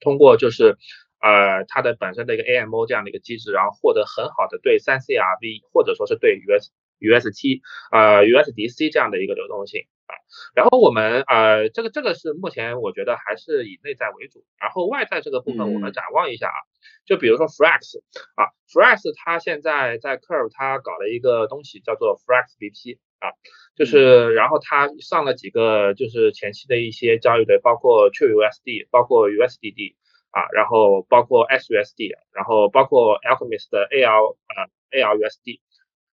[0.00, 0.78] 通过就是。
[1.20, 7.60] 呃，它的本身的一个 AMO 这样的一个机制，然后获得很好的对三 CRV 或者说是对 US UST
[7.90, 10.12] 呃 USDC 这样的一个流动性啊。
[10.54, 16.58] 然后我们呃这个这个是目前我觉得还是以内在为主，然后外在这个部分我们展望一下啊，
[17.06, 18.00] 就比如说 Flex
[18.34, 23.32] 啊，Flex 它现在在 Curve 它搞了一个东西叫做 Flex BP 啊，
[23.76, 29.94] 就是然后它上了几个就是前期的一些交易对，包括 TrueUSD，包括 USDD
[30.30, 35.60] 啊，然后包括 SUSD，然后包括 Alchemist 的 AL 啊 ALUSD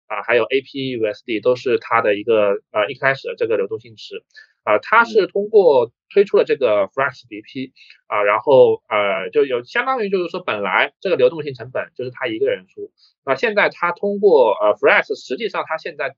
[0.07, 4.23] 啊，还有 APUSD 都是它的一个呃一开始的这个流动性池。
[4.63, 7.71] 啊，它是通过推出了这个 Flex BP
[8.07, 12.91] 啊，然后呃就有相当于就是说本来这个流动性成本就是他一个人出，
[13.23, 16.17] 那现在他通过呃 Flex，实际上他现在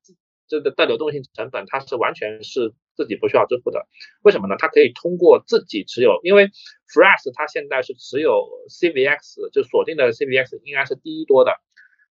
[0.49, 3.87] 这个的流动性成本它是完全是自己不需要支付的，
[4.23, 4.55] 为什么呢？
[4.57, 6.47] 它可以通过自己持有，因为
[6.91, 11.53] Fresh 它现在是持有 CVX 就锁定的 CVX 应该是第一多的，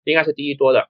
[0.03, 0.87] 应该是第一多的。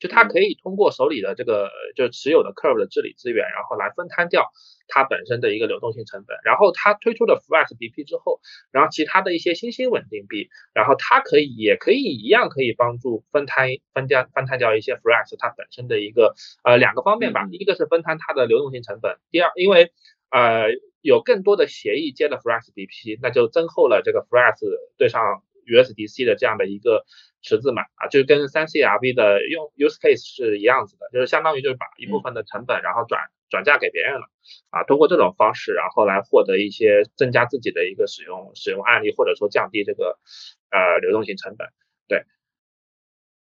[0.00, 4.50] 就它可以通过手里的这个就是持有的 Curve 的治理资源，然后来分摊掉
[4.88, 6.36] 它本身的一个流动性成本。
[6.42, 8.40] 然后它推出了 Flex BP 之后，
[8.72, 16.34] 然后其他的一些新兴稳定币，然后它可以也可以一样可以帮助分摊分掉分摊掉一些 Flex 它本身的一个
[16.64, 19.92] 呃两个方面吧，一个是分摊它的流动性成本，第二因为
[20.30, 20.68] 呃
[21.02, 24.56] 有更多的协议接了 Flex BP，那就增厚了这个 Flex
[24.96, 27.04] 对上 USDC 的这样的一个。
[27.42, 33.18] 池子嘛，啊，就跟三 CRV 的用 use case 是一样子的，就是相当于就是把一部分的成本然后转
[33.48, 34.26] 转嫁给别人了，
[34.68, 40.18] 啊，通过这种方式然后来获得一些增加自己的一个使用使用案例，或者说降低这个
[40.70, 41.66] 呃流动性成本。
[42.08, 42.24] 对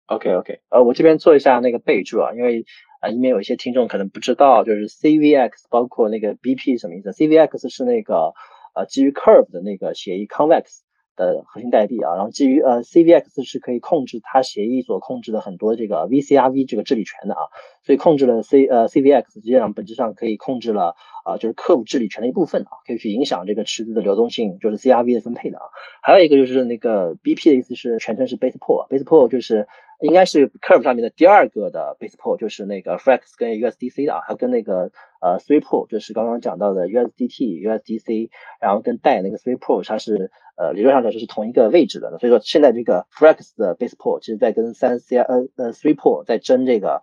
[0.07, 2.65] ，OK OK，呃，我这边做一下那个备注啊，因为
[2.99, 8.33] 啊，因为有一些听众可能不知道，就是 CVX 包括那个 BP 什么意思？CVX 是那个
[8.75, 10.81] 呃基于 Curve 的那个协议 Convex。
[11.15, 17.41] 的核心代币啊，然后基于呃 CVX 是可以控制它协议所控制的很多这个 VCRV 这个治理权的啊，
[17.83, 25.65] 所以控制了 C 呃 CVX 实际上本质上可以控制了啊就是客户治理权的一部分啊，可以去影响这个池子的流动性，就是 CRV 的分配的啊。
[26.01, 29.67] 还有一个就是那个 BP 的意思是全称是 Base Pool，Base Pool 就是
[30.01, 34.91] 应该是 Curve 上面的第二个的 Base Pool，就是那个 Flex 跟 USDC 的啊，还跟那个
[35.21, 38.29] 呃 Three Pool 就是刚刚讲到的 USDT、USDC，
[38.61, 40.31] 然后跟带那个 Three Pool 它是。
[40.57, 47.01] 呃，理论上讲就是同一个位置的，所以说现在这个 Flex 的 Base Pool 其实在跟三 C 呃呃 Three Pool 在争这个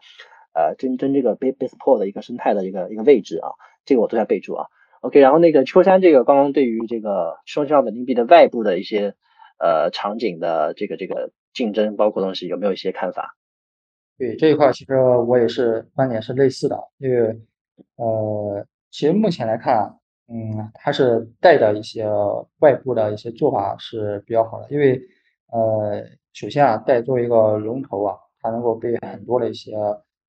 [0.55, 3.51] 呃争争这个 Base Base Pool 的一个生态的一个一个位置啊，
[3.84, 4.68] 这个我都在备注啊。
[5.03, 9.16] OK，然后那个秋山这个刚刚对于这个双向稳定币的外部的一些
[9.59, 13.36] 呃场景的这个这个竞争包括东西有没有一些看法？
[14.18, 17.40] 对这一块其实我也是观点是类似的，因为
[17.96, 19.98] 呃其实目前来看。
[20.28, 22.07] 嗯，它是带的一些
[22.61, 24.98] 外部的一些做法是比较好的，因为
[25.48, 29.72] 呃，首先啊，带作为一个龙头啊，它能够被很多的一些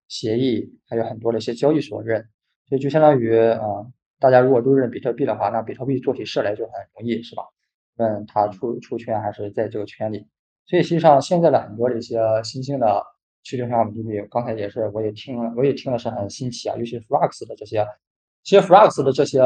[0.09, 2.28] 协议，还有很多的一些交易所认，
[2.67, 3.63] 所以就相当于啊，
[4.19, 7.43] 大家如果都认比特币的话，那比特币做起事来就很容易，是吧？
[7.95, 10.28] 问它出出圈还是在这个圈里，
[10.66, 13.03] 所以实际上现在的很多的一些新兴的
[13.43, 17.86] 去中心化稳定币，刚才也是我也听了，我也听的是很新奇啊，尤其是 Flux 的这些，
[18.43, 19.41] 其实 Flux 的这些。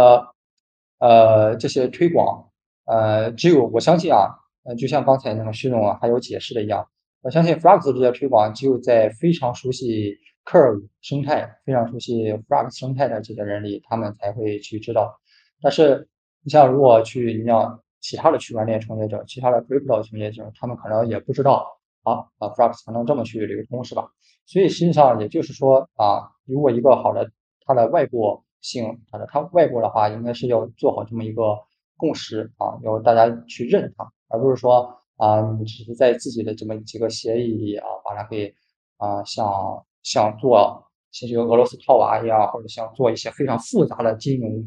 [0.99, 2.49] 呃，这些推广，
[2.85, 6.83] 呃，只有我相信啊，呃，就像刚才那个徐总啊还有解释的一样，
[7.21, 15.15] 我相信 Flux 这些推广，只有在非常熟悉 Curve 生态、非常熟悉 Flux 生态的这些人里，他们才会去知道。
[15.61, 16.09] 但是，
[16.41, 21.67] 你像如果去你像其他的区块链从业者、其他的 Crypto 从业者，他们可能也不知道
[22.03, 24.09] 啊啊，Flux 才能这么去流通，是吧？
[24.45, 27.29] 所以实际上也就是说啊，如果一个好的
[27.65, 31.57] 它的外部性它的，它外部的话，应该是要做好这么一个
[31.97, 38.53] 共识啊，要大家去认它，而不是说啊，你只是在自己的这么几个协议里啊，把它给
[38.97, 44.63] 啊，像像做像这个俄罗斯套娃一样，或者像做一些非常复杂的金融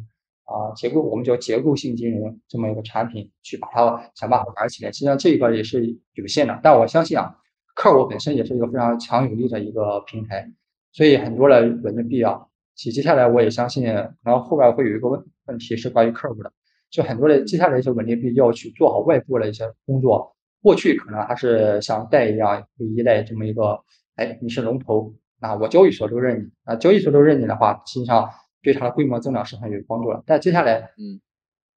[0.51, 4.93] 啊结构，我们叫结构性金融这么一个产品，去把它想办法玩起来。
[4.93, 7.35] 实际上这个也是有限的，但我相信啊，
[7.75, 10.51] 客户本身也是一个非常强有力的一个平台，
[10.93, 12.41] 所以很多的稳定币啊。
[12.75, 16.51] 其接下来我也相信，然后后边会有一个问问题是关于客户的，
[16.91, 20.35] 就很多的接下来一些稳定币要去做好外部的一些工作。
[20.63, 23.79] 过去可能还是像贷一样会依赖这么一个，
[24.17, 28.31] 哎，你是龙头，那我交易所都认你，啊，交易所都认你的话，实际上
[28.63, 30.23] 对它的规模增长是很有帮助的。
[30.27, 31.21] 但接下来，嗯，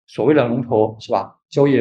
[0.06, 1.38] 所谓的龙头是吧？
[1.48, 1.80] 交易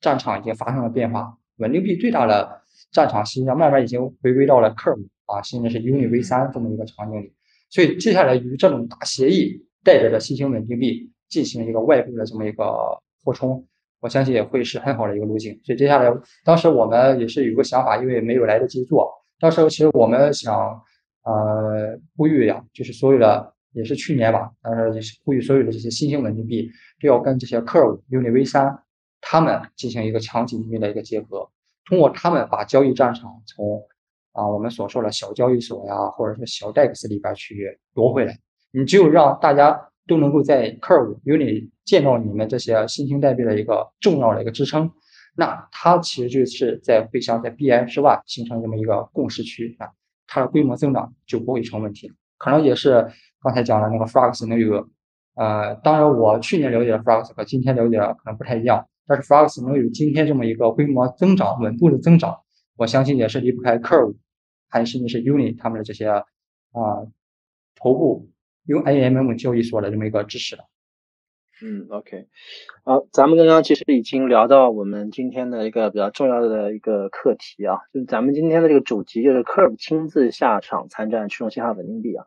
[0.00, 2.62] 战场已经发生了变化，稳定币最大的
[2.92, 7.32] 战场实际上慢慢已经回归到了 Curve 啊，现在是 Uni V 三这么一个场景里。
[7.68, 12.64] 所以接下来与这种大协议带着的新兴稳定币进行一个外部的这么一个
[13.22, 13.64] 扩充，
[14.00, 15.58] 我相信也会是很好的一个路径。
[15.64, 16.12] 所以接下来，
[16.44, 19.10] 当时我们也是有个想法，因为没有来得及做。
[19.38, 20.82] 当时其实我们想，
[21.22, 28.82] 呃，呼吁呀，就是所有的也是去年吧，当时也是呼吁所有的这些新兴稳定币都要跟这些 Curve、Uni V 三
[29.20, 31.50] 他们进行一个强紧密的一个结合，
[31.84, 33.82] 通过他们把交易战场从
[34.32, 38.38] 啊我们所说的小交易所呀，或者说小 DEX 里边去夺回来。
[38.72, 44.90] 你只有让大家都能够在 Curve Uni 见到你们这些新兴代币的一个重要的一个支撑，
[45.36, 49.88] 那它其实就是在会像在 BI 之外形成这么一个共识区啊，
[50.26, 52.12] 它的规模增长就不会成问题。
[52.38, 53.06] 可能也是
[53.42, 54.86] 刚才讲的那个 Flux 那个，
[55.34, 62.38] 呃，当然我去年了解的 Flux 和今天了解的可能不太一样，但是 Flux 能有今天这么一个规模增长、稳步的增长，
[62.76, 64.16] 我相信也是离不开 Curve，
[64.68, 66.24] 还甚至是 Uni 他们的这些啊
[67.76, 68.28] 头部。
[68.66, 70.62] 用 AMM 交易所的这么一个支持的。
[71.64, 72.28] 嗯，OK，
[72.84, 82.24] 好，咱们刚刚其实已经聊到我们今天的一个比较重要的一个课题啊，就是咱们今天的这个主题就是 Curve 亲自下场参战驱动信号稳定币啊。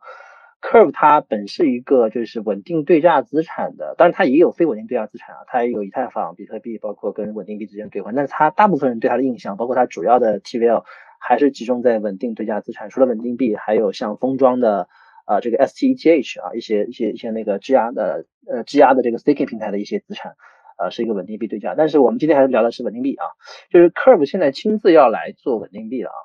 [0.64, 10.84] Curve 它本是一个就是稳定对价资产的，当然它也有非稳定对价资产啊，它也有以太坊、比特币，包括跟稳定币之间兑换，但是它大部分人对它的印象，包括它主要的 TVL
[11.20, 14.88] 还是集中在稳定对价资产，除了稳定币，还有像封装的。
[15.26, 20.34] 啊，这个 STETH 啊，一些一些一些那个质押的呃质押的这个 staking 平台的一些资产，
[20.76, 21.74] 啊，是一个稳定币对价。
[21.74, 23.24] 但是我们今天还是聊的是稳定币啊，
[23.70, 26.20] 就是 Curve 现在亲自要来做稳定币了啊。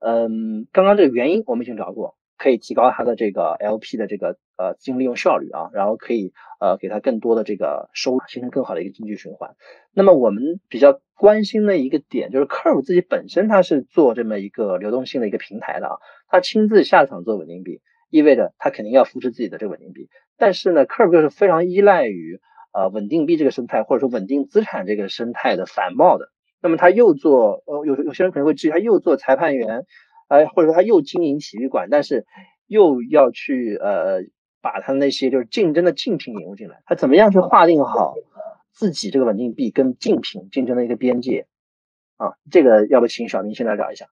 [0.00, 9.54] 嗯，刚刚这个原因我们已经聊过，可以提高它的这个 LP 的这个呃资金利用效率啊，然后可以呃给它更多的这个收入，形成更好的一个经济循环。
[9.94, 15.96] 那么我们比较关心的一个点就是 Curve 自己本身它是做这么一个流动性的一个平台的啊，
[16.28, 17.80] 它亲自下场做稳定币。
[18.10, 22.40] 意味着它肯定要扶持自己的这个稳定币，但是呢，Curve 又是非常依赖于
[22.74, 26.28] 呃稳定币这个生态，或者说稳定资产这个生态的繁茂的。
[26.60, 29.86] 那么他又做呃有有些人可能会质疑，他又做裁判员，
[30.32, 32.24] 哎，或者说他又经营体育馆，但是
[32.66, 34.22] 又要去呃
[34.62, 38.14] 把他那些就是竞争的竞品引入进来，他怎么样去划定好
[38.72, 41.46] 自己这个稳定币跟竞品竞争的一个边界
[42.16, 42.32] 啊？
[42.50, 44.06] 这个要不请小明先来聊一下。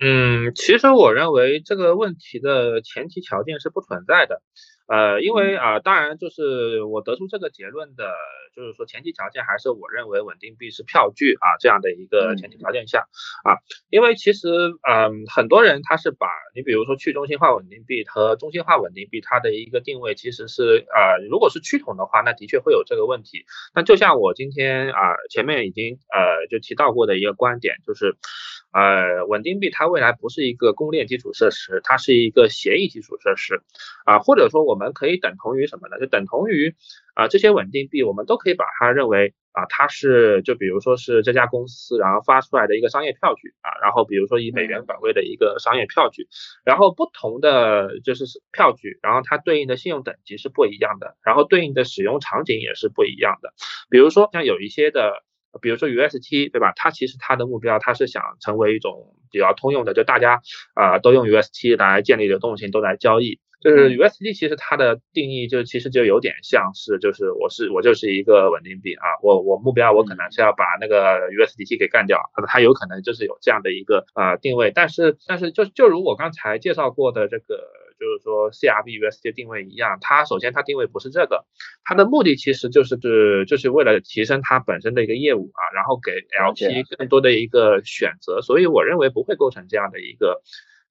[0.00, 4.42] 嗯，其实我认为这个问题的前提条件是不存在的，
[4.88, 8.12] 呃，因为啊，当然就是我得出这个结论的，
[8.54, 13.06] 就是说前提条件还是我认为稳定币是票据啊这样的一个前提条件下
[13.44, 14.48] 啊，因为其实
[14.88, 23.44] 嗯，很多人他是把你比如说去中心化稳定币和中心化稳定币它的一个定位其实是呃，如果是趋同的话，那的确会有这个问题。
[23.74, 28.16] 那就像我今天啊前面已经呃就提到过的一个观点，就是。
[28.74, 33.60] 呃，稳定币它未来不是一个公链基础设施，它是一个协议基础设施，
[34.06, 36.00] 啊，或者说我我们可以等同于什么呢？
[36.00, 36.74] 就等同于
[37.14, 46.26] 啊这些稳定币，我们都可以把它认为啊它是就比如说是这家公司然后发出来的一个商业票据啊，然后比如说以美元本位的一个商业票据，
[46.64, 53.52] 然后不同的就是票据，然后它对应的信用等级是不一样的，然后对应的使用场景也是不一样的，
[53.90, 55.22] 比如说像有一些的。
[55.60, 56.72] 比如说 UST 对吧？
[56.74, 60.40] 它其实它的目标，它是想成为一种比较通用的，就大家
[60.72, 63.38] 啊都用 UST 来建立流动性，都来交易。
[63.62, 74.72] 就是 USD 其实它的定义就其实就有点像是，就是我是我就是一个稳定币啊，我我目标我可能是要把那个 USDT 给干掉，它有可能就是有这样的一个呃定位。
[74.74, 77.44] 但是但是就就如我刚才介绍过的这个。
[78.02, 81.44] 就是说，CRB USD 定位一样，它首先它定位不是这个，
[81.84, 90.42] 它的目的其实就是是就是为了提升它本身的一个业务啊，然后给 LP 更多的一个选择，所以我认为不会构成这样的一个。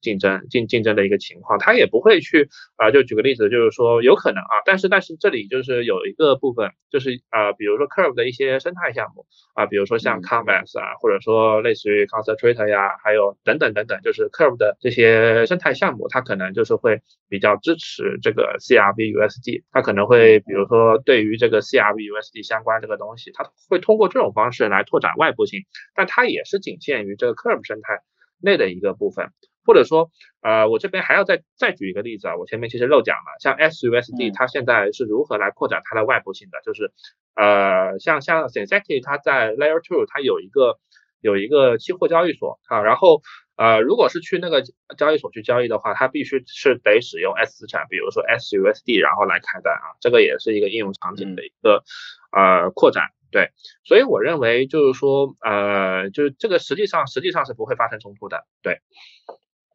[0.02, 9.24] 竞争竞竞争的一个情况，他也不会去啊，就举个例子，就是说有可能啊，但是但是这里就是有一个部分，就是啊，比如说 Curve 的一些生态项目
[9.54, 25.60] 啊，比如说像 Convex 啊，或者说类似于 Concentrator 呀，还有等等等等，就是 Curve 的这些生态项目，它可能就是会比较支持这个 CRV USD，它可能会比如说对于这个 CRV USD 相关这个东西，它会通过这种方式来拓展外部性，
[25.94, 28.00] 但它也是仅限于这个 Curve 生态
[28.40, 29.30] 内的一个部分。
[29.64, 30.10] 或者说，
[30.42, 36.92] 呃，我这边还要再再举一个例子啊，我前面其实漏讲了，像 SUSD 它现在是如何来扩展它的外部性的，就是，
[37.34, 40.78] 呃，像像 Synthetic 它在 Layer Two 它有一个
[41.20, 43.22] 有一个期货交易所啊，然后
[43.56, 44.62] 呃，如果是去那个
[44.96, 51.84] 交易所去交易的话，它必须是得使用 S 资产，比如说 SUSD 然后来开单啊，这个也是一个应用场景的一个
[52.32, 53.04] 呃扩展。
[53.30, 53.50] 对，
[53.84, 58.44] 所以我认为就是说，呃，就是这个实际上实际上是不会发生冲突的。
[58.60, 58.80] 对。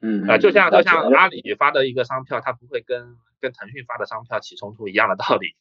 [0.02, 5.56] 嗯啊，就像就像阿里发的一个商票，它不会跟跟腾讯发的商票起冲突一样的道理。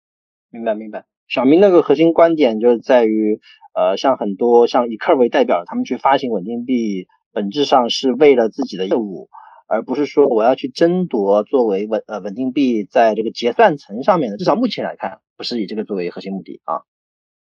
[0.50, 1.04] 明白明白。
[1.28, 3.40] 小明那个核心观点就是在于，
[3.74, 9.28] 呃，像很多像以 Curve 为代表，他们去发行稳定币，本质上是为了自己的业务，
[9.68, 14.38] 而不是说我要去争夺作为稳呃稳定币在这个结算层上面的。
[14.38, 16.82] 至少目前来看，不是以这个作为核心目的啊。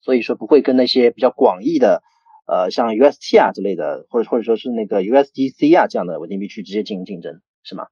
[0.03, 2.03] 所以说不会跟那些比较广义的。
[2.51, 7.86] 呃像 UST 啊之类的，或者或者说是那个 USDC 啊这样的稳定币去直接进行竞争，是吗？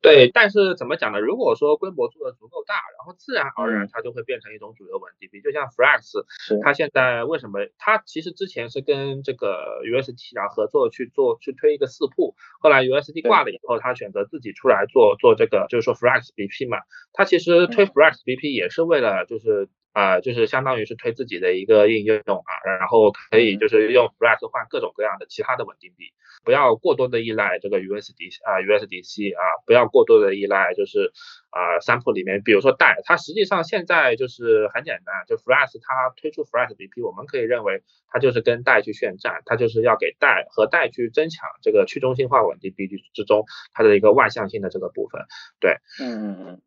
[0.00, 1.18] 对，但是怎么讲呢？
[1.18, 5.40] 如果说规模做的足够大，然后自然而然它就会变成一种主流稳定币。
[5.40, 6.24] 就像 Frax，
[6.62, 7.58] 它现在为什么？
[7.78, 16.78] 它其实之前是跟这个 UST 啊合作去做去推一个四铺，后来 UST 挂了以后，它选择自己出来做做这个，就是说 Frax BP 嘛。
[17.12, 19.68] 它其实推 Frax BP 也是为了就是。
[19.92, 26.12] 啊，就是相当于是推自己的一个应用啊，然后可以就是用 Frax 换各种各样的其他的稳定币，
[26.44, 31.12] 不要过多的依赖这个 USD 啊 USDC 啊，不要过多的依赖就是
[31.50, 45.22] 啊三铺里面，比如说贷，它实际上现在就是很简单，就 Frax 它推出 Frax BP，我们可以认为它就是跟贷去宣战，它就是要给贷和贷去争抢这个去中心化稳定币之中它的一个外向性的这个部分，
[45.58, 46.62] 对，嗯嗯嗯。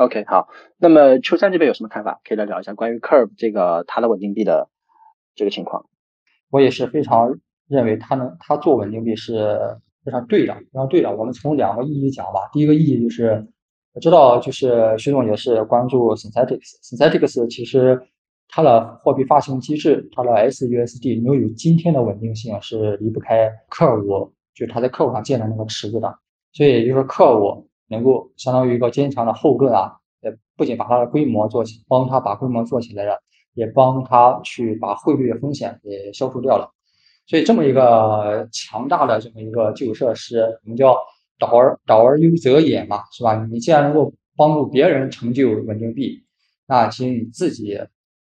[0.00, 0.48] OK，好，
[0.78, 2.22] 那么秋山这边有什么看法？
[2.24, 4.70] 可以来聊一下关于 Curve 这个它的稳定币的
[5.34, 5.84] 这个情况。
[6.48, 7.38] 我也是非常
[7.68, 9.58] 认为它能，它做稳定币是
[10.02, 11.14] 非常对的，非常对的。
[11.14, 12.48] 我们从两个意义讲吧。
[12.50, 13.46] 第一个意义就是，
[13.92, 18.00] 我知道就是徐总也是关注 Synthetics，Synthetics 其实
[18.48, 26.18] 它的货币发行机制，它的 SUSD 能有今天的稳定性是离不开 Curve，就是它在 Curve 上建的那个池子的。
[26.54, 27.66] 所以就是 Curve。
[27.90, 33.20] 能够相当于一个坚强的后盾啊，也不仅把它的规模做起，帮他把规模做起来了，
[33.54, 36.70] 也帮他去把汇率的风险也消除掉了。
[37.26, 40.96] 所以这么一个强大的这么一个基础设施，我们叫
[41.38, 43.34] 导而导而优则也嘛，是吧？
[43.50, 46.22] 你既然能够帮助别人成就稳定币，
[46.66, 47.78] 那其实你自己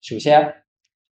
[0.00, 0.54] 首先，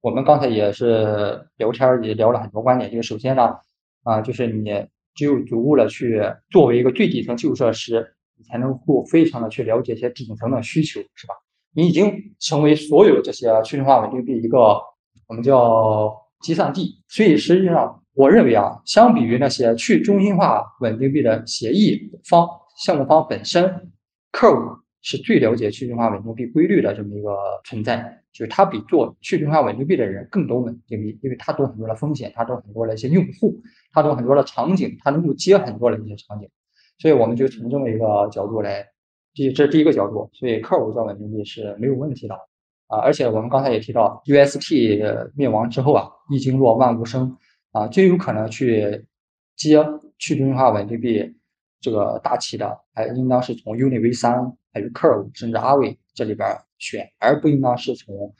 [0.02, 3.56] 我们刚才也是聊天也聊了很多观点，就是首先呢，
[4.04, 8.16] 啊，就是你只有足够的去作为一个最底层基础设施。
[8.44, 11.34] 才能够非常的去了解一些顶层的需求，是吧？
[11.74, 14.58] 你已经成为所有这些去中心化稳定币一个
[15.28, 17.02] 我们叫集散地。
[17.08, 22.48] 所以实际上，我认为啊，相比于那些去中心化稳定币的协议方、
[22.84, 23.92] 项目方本身，
[24.32, 24.62] 客户
[25.02, 28.18] 是最了解去中心化稳定币规律的这么一个存在。
[28.34, 33.62] 就是他比做去中心化稳定币的人更懂稳定币，因为他懂很多的风险，他懂很多的一些用户，
[33.92, 36.50] 他懂很多的场景，他能够接很多的一些场景。
[37.02, 38.86] 所以我们就从这么一个角度来，
[39.34, 42.36] 第这是第一个角度，所以客户做稳定币是没有问题的
[42.86, 43.00] 啊。
[43.00, 47.36] 而且我们刚才也提到，UST 灭亡之后啊，一经落万物生
[47.72, 49.04] 啊，最有可能去
[49.56, 49.84] 接
[50.20, 51.28] 去中心化稳定币
[51.80, 54.36] 这个大旗的，还应当是从 Uni V 三
[54.72, 56.48] 还有 Curve 甚至阿伟这里边
[56.78, 58.32] 选，而不应当是从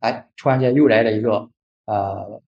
[0.00, 1.50] 哎突然间又来了一个
[1.84, 2.42] 呃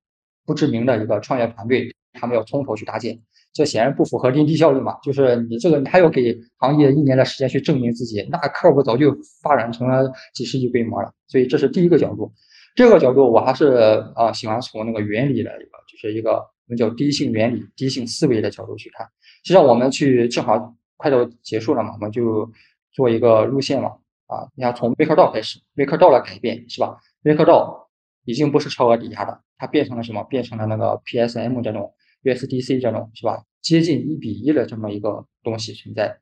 [0.47, 3.21] 不知名的一个创业团队，他们要从头去搭建。
[3.53, 4.97] 这显然不符合边际效率嘛？
[5.03, 11.13] 就是你这个，你还要给行业一年的时间去证明自己，那客户早就发展成了几十亿规模了。
[11.27, 12.33] 所以这是第一个角度。
[12.77, 19.05] 第二个角度，我还是啊喜欢从那个原理的一个，就是一个我们叫第一性原理、第一性思维的角度去看。
[19.43, 22.49] 实际上，我们去正好快到结束了嘛，我们就
[22.93, 23.91] 做一个路线嘛。
[24.27, 26.97] 啊，你看从微客道开始，微客道的改变是吧？
[27.25, 27.89] 微客道
[28.25, 30.23] 已经不是超额抵押的，它变成了什么？
[30.25, 31.93] 变成了那个 PSM 这种。
[32.25, 36.19] USDC 这种是吧，接近一比一的这么一个东西存在，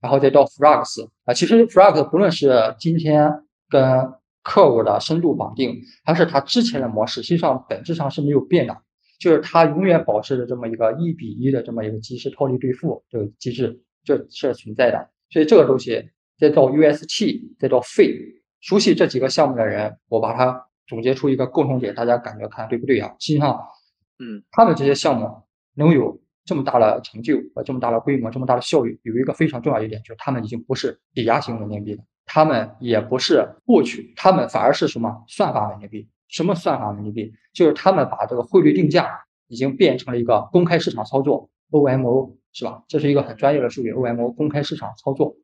[0.00, 3.32] 然后再到 Frax 啊，其实 Frax 不论是今天
[3.68, 3.82] 跟
[4.42, 8.76] 客户的深度绑定，还是它之前的模式，实际上本质上是没有变的，
[9.18, 15.10] 就是它永远保持着这么一个一比一的这么一个即时套利兑付这个机制，这是存在的。
[15.30, 23.14] 所以这个东西再到 UST，再到 Fe，熟悉这几个项目的人，我把它总结出一个共同点，大家感觉看对不对啊？
[23.18, 23.58] 实际上。
[24.20, 25.28] 嗯，他们这些项目
[25.74, 36.08] 能有这么大的成就和这么大的规模、这么大的效益，有一个非常重要一点，就是他们已经不是抵押型稳定币了，他们也不是过去，他们反而是什么算法稳定币？
[36.28, 37.32] 什么算法稳定币？
[37.54, 42.84] 就是他们把这个汇率定价已经变成了一个公开市场操作，OMO 是吧？
[42.88, 45.36] 这是一个很专业的术语，OMO 公开市场操作，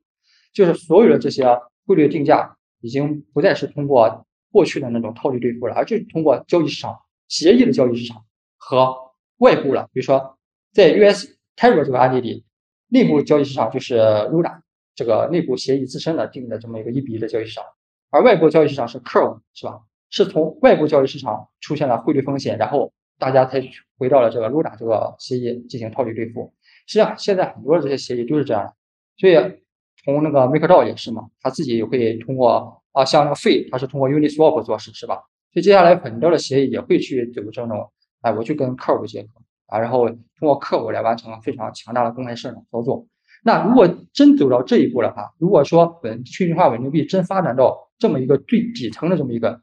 [0.53, 1.47] 就是所有的这些
[1.87, 6.97] 汇率定价已经不再是通过过去的那种套利兑付了，而是通过交易市场
[7.29, 8.26] 协议的交易市场。
[8.69, 8.97] 和
[9.39, 10.37] 外部了，比如说
[10.73, 11.25] 在 US
[11.55, 12.45] Terra 这个案例里，
[12.89, 14.59] 内部交易市场就是 Luna
[14.97, 17.65] 这个内部协议自身的定的这么一个一比一的交易市场，
[18.11, 19.79] 而外部交易市场是 Curve 是吧？
[20.11, 23.63] 是从外部交易市场出现了汇率风险，然后大家才
[23.99, 26.53] 回到了这个 Luna 这个协议进行套利兑付。
[26.89, 28.75] 实际上现在很多的这些协议都是这样的，
[29.17, 29.61] 所以
[30.05, 35.15] 从那个 MakerDAO 也是嘛，他自己也会通过啊，像那个 Fe 它是通过 Uniswap 做事是吧？
[35.53, 37.93] 所以接下来很多的协议也会去走这种。
[38.27, 39.29] 哎，我去跟客户结合
[39.67, 43.07] 啊，然后通过客户来完成非常强大的公开市场操作。
[43.45, 49.61] 那如果真走到这一步的话，如果说稳去中化稳定币真发展到这么一个最底层的这么一个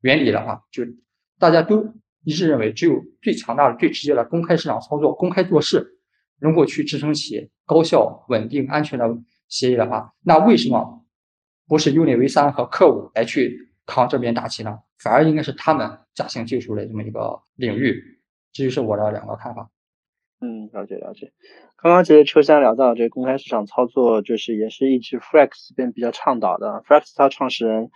[0.00, 0.82] 原理的话，就
[1.38, 1.86] 大家都
[2.24, 5.86] 一致认为，只有最强大的、最直接的公开市场操作、公开做事，
[6.40, 9.06] 能够去支撑起高效、稳定、安全的
[9.48, 11.04] 协议的话，那为什么
[11.66, 14.78] 不是 Uni V 三和 Curve 来去扛这边大旗呢？
[15.02, 18.20] 反而应该是他们驾行技术的这么一个领域。
[18.52, 19.70] 这就是我的两个看法。
[20.40, 21.32] 嗯，了解了解。
[21.76, 26.82] 刚刚其实秋山聊到这个公开市场操作，就是也是一直 Flex 这边比较倡导的。
[26.86, 27.90] Flex 它创始人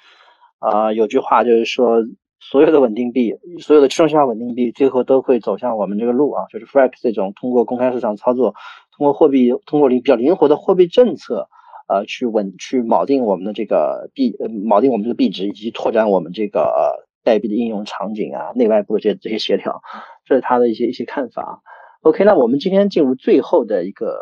[0.59, 1.99] 啊有句话就是说，
[2.41, 8.55] 所有的稳定币，所有的去中心化稳定币，最后都会走向我们这个路啊，就是 Flex 这种通过公开市场操作，
[8.97, 11.49] 通过货币，通过灵比较灵活的货币政策，
[11.89, 19.81] 呃，去稳去锚定我们的这个币，呃，锚定我们这个币值，以及拓展我们这个代币的应用场景啊，内外部的这这些协调，
[20.25, 21.63] 这是他的一些一些看法。
[22.03, 24.19] OK，那我们今天进入最后的一个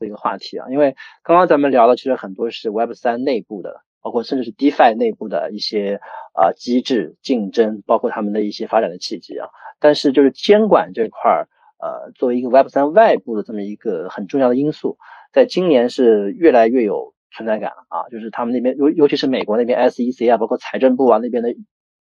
[0.00, 6.00] 一个话题啊，因为刚刚咱们聊的其实很多是 Web 三内部的，包括甚至是 DeFi 内部的一些
[6.32, 9.48] 啊机制竞争，包括他们的一些发展的契机啊。
[9.80, 11.48] 但是就是监管这块儿，
[11.80, 14.96] 呃，作为一个 Web 三外部的这么一个很重要的因素，
[15.32, 18.08] 在今年是越来越有存在感了啊。
[18.10, 21.54] 就是他们那边尤尤其是美国那边 SEC 啊，包括财政部啊那边的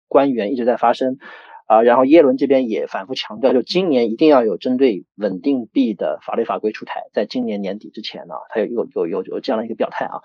[0.08, 1.18] 官员一直在发声。
[1.66, 10.22] 啊，然后耶伦这边也反复强调，就今年一定要有针对稳定币的法律法规出台，在今年年底之前呢，他有有有有有这样的一个表态啊。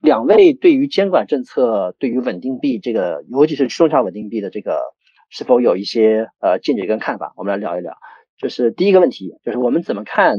[0.00, 4.94] 两位对于监管政策，对于稳定币这个，尤其是中小稳定币的这个，
[5.30, 7.32] 是否有一些呃见解跟看法？
[7.36, 7.96] 我们来聊一聊。
[8.38, 10.36] 就是第一个问题，就是我们怎么看？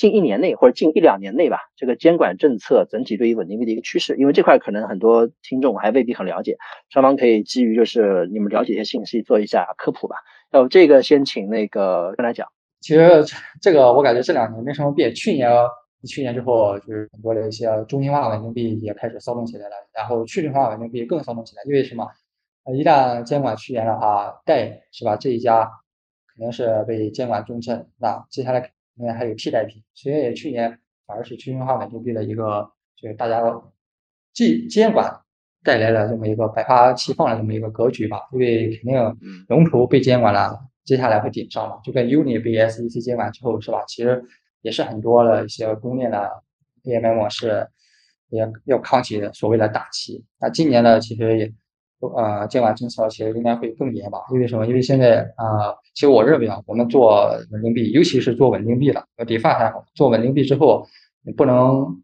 [0.00, 6.56] 近一年内或者近一两年内吧，这个监管政策整体对于稳定币的一个趋势，因为这块可能很多听众还未必很了解，
[6.88, 10.16] 双方可以基于就是你们了解一些信息做一下科普吧。
[10.52, 12.48] 要不这个先请那个跟来讲。
[12.80, 13.22] 其实
[13.60, 15.50] 这个我感觉这两年没什么变，去年
[16.08, 22.08] 去年之后就是很多的一些中心化稳定币也开始骚动起来了，然后去中心化稳定币更骚动起来，因为什么？
[22.74, 25.16] 一旦监管趋严的话，贷是吧？
[25.16, 25.68] 这一家
[26.32, 28.70] 肯定是被监管重镇，那接下来。
[29.00, 33.42] 因为还有替代品，所以去年反而是去中心化稳定币的一个，就是大家
[34.34, 35.10] 既监管
[35.64, 38.28] 带来了这么一个百花齐放的这么一个格局吧。
[38.32, 43.82] 因为肯定龙头被监管了，接下来会顶上嘛，就跟 Uni 被 SEC 监管之后是吧？
[43.88, 44.22] 其实
[44.60, 46.30] 也是很多的一些公链的
[46.84, 47.66] AMM 模式
[48.28, 50.22] 也要扛起所谓的大旗。
[50.38, 51.52] 那今年呢，其实也。
[52.08, 54.20] 呃，监管政策其实应该会更严吧？
[54.32, 54.66] 因为什么？
[54.66, 60.86] 因为现在啊，其实我认为啊，我们做稳定币，尤其是做稳定币的，DeFi 还好，做稳定币之后，
[61.22, 62.00] 你不能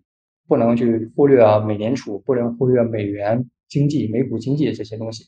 [0.46, 5.24] 不能去忽略美联储，不能忽略美元经济、美股经济这些东西。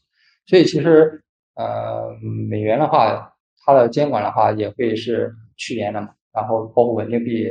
[0.46, 1.22] 所以其实
[1.54, 2.14] 呃，
[2.50, 3.32] 美元的话，
[3.64, 6.10] 它的监管的话也会是趋严的嘛。
[6.30, 7.48] 然后包括稳定币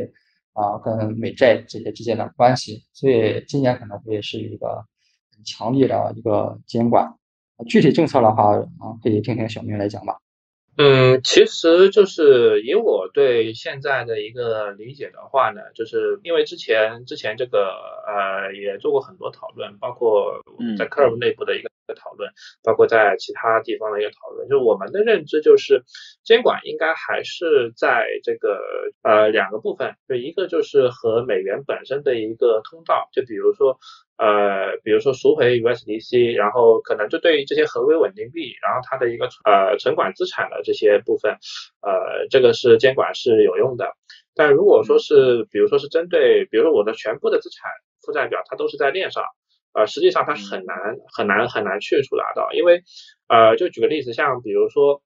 [0.54, 4.86] 啊，跟美债这些之间的关系，所以今年可能会是一个。
[5.44, 7.16] 强力的一个监管，
[7.68, 10.18] 具体政策的话啊，可以听听小明来讲吧。
[10.80, 17.74] 嗯，其实就是以我对现在的一个理解的话呢，就是因为之前之前这个
[18.06, 20.44] 呃也做过很多讨论，包括
[20.78, 22.32] 在 Curve 内部的一个讨论，
[22.64, 25.84] 包括在其他地方的一个讨论，就我们的认知就是
[26.24, 28.60] 监管应该还是在这个
[29.04, 33.78] 呃两个部分，就一个就是和美元本身的一个通道，就比如说。
[34.20, 41.38] 呃，比如说赎回 USDC，然后可能就对于这些合规稳定币，然后它的一个呃存管资产的这些部分，
[41.84, 43.94] 呃，这个是监管是有用的。
[44.34, 47.70] 但如果说是，比如说是针对，比如说我的全部的资产
[48.02, 49.24] 负债表它都是在链上，
[49.74, 50.78] 呃，实际上它很难
[51.16, 52.84] 很难很难去触达到，因为
[53.28, 55.02] 呃，就举个例子，像比如说。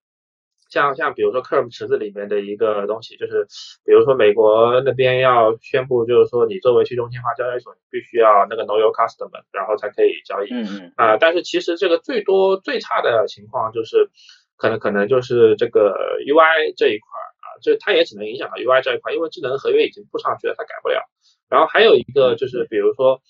[0.71, 3.45] 像像比如说 Curve 池子里面的一个东西，就是
[3.83, 10.47] 比如说美国那边要宣布，就是说你作为去中心化交易所，你必须要那个 Know Your Customer，然后才可以交易。
[10.49, 10.93] 嗯嗯。
[10.95, 14.09] 啊，但是其实这个最多最差的情况就是，
[14.55, 15.91] 可能可能就是这个
[16.25, 17.09] UI 这一块
[17.43, 21.01] 啊，这它也只能影响到 UI 这一块，因为智能合约已经布上去了，它改不了。
[21.49, 23.21] 然后还有一个就是，比如说。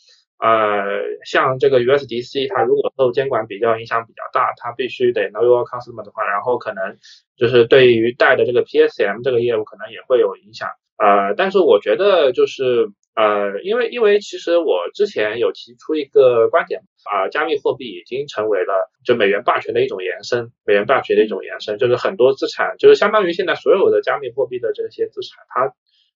[0.42, 6.98] 呃，像这个 USDC，它如果受监管比较影响比较大，它必须得 Know Your Customer 的话，然后可能
[7.38, 10.70] 就是对于贷的这个 PSM 这个业务可能也会有影响。
[10.98, 25.74] 呃，但是我觉得就是呃，因为因为其实我之前有提出一个观点啊，加密货币已经成为了就美元霸权的一种延伸，美元霸权的一种延伸，就是很多资产就是相当于现在所有的加密货币的这些资产，它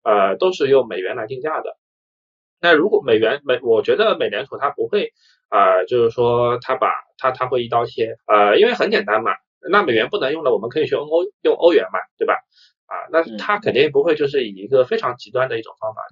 [0.09, 1.77] 呃都是用美元来定价的。
[2.63, 5.13] 那如果美元美，我觉得美联储它不会
[5.49, 9.33] 啊，就是说它把它它会一刀切，呃，因为很简单嘛，
[9.71, 12.35] 那美元不能用了，我们可以去欧欧用欧元嘛，对吧？
[12.87, 16.03] 啊，那它肯定不会就是以一个非常极端的一种方法。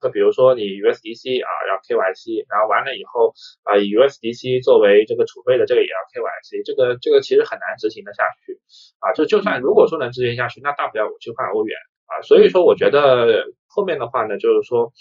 [0.00, 3.34] 就比如说你 USDC 啊要 KYC，然后完了以后
[3.64, 8.60] 啊以 USDC 作为这个储备的这个也要 KYC，这个这个其实很难执行的下去
[9.00, 9.12] 啊。
[9.14, 11.74] 就就算如果说能执行下去，那大不了我去换欧元
[12.08, 12.20] 啊。
[12.22, 14.92] 所以说我觉得后面的话呢，就是说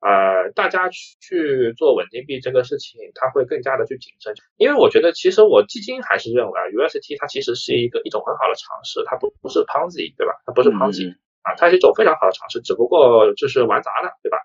[0.00, 10.32] 呃大家去做稳定币这个事情，它会更加的去谨慎，因为我觉得其实我基金还是认为啊 UST 它其实是一个一种很好的尝试，它不不是 Ponzi 对吧？
[10.46, 11.14] 它不是 Ponzi。
[11.42, 14.38] 啊，它是一种非常好的尝试，只不过就是玩砸了，对吧？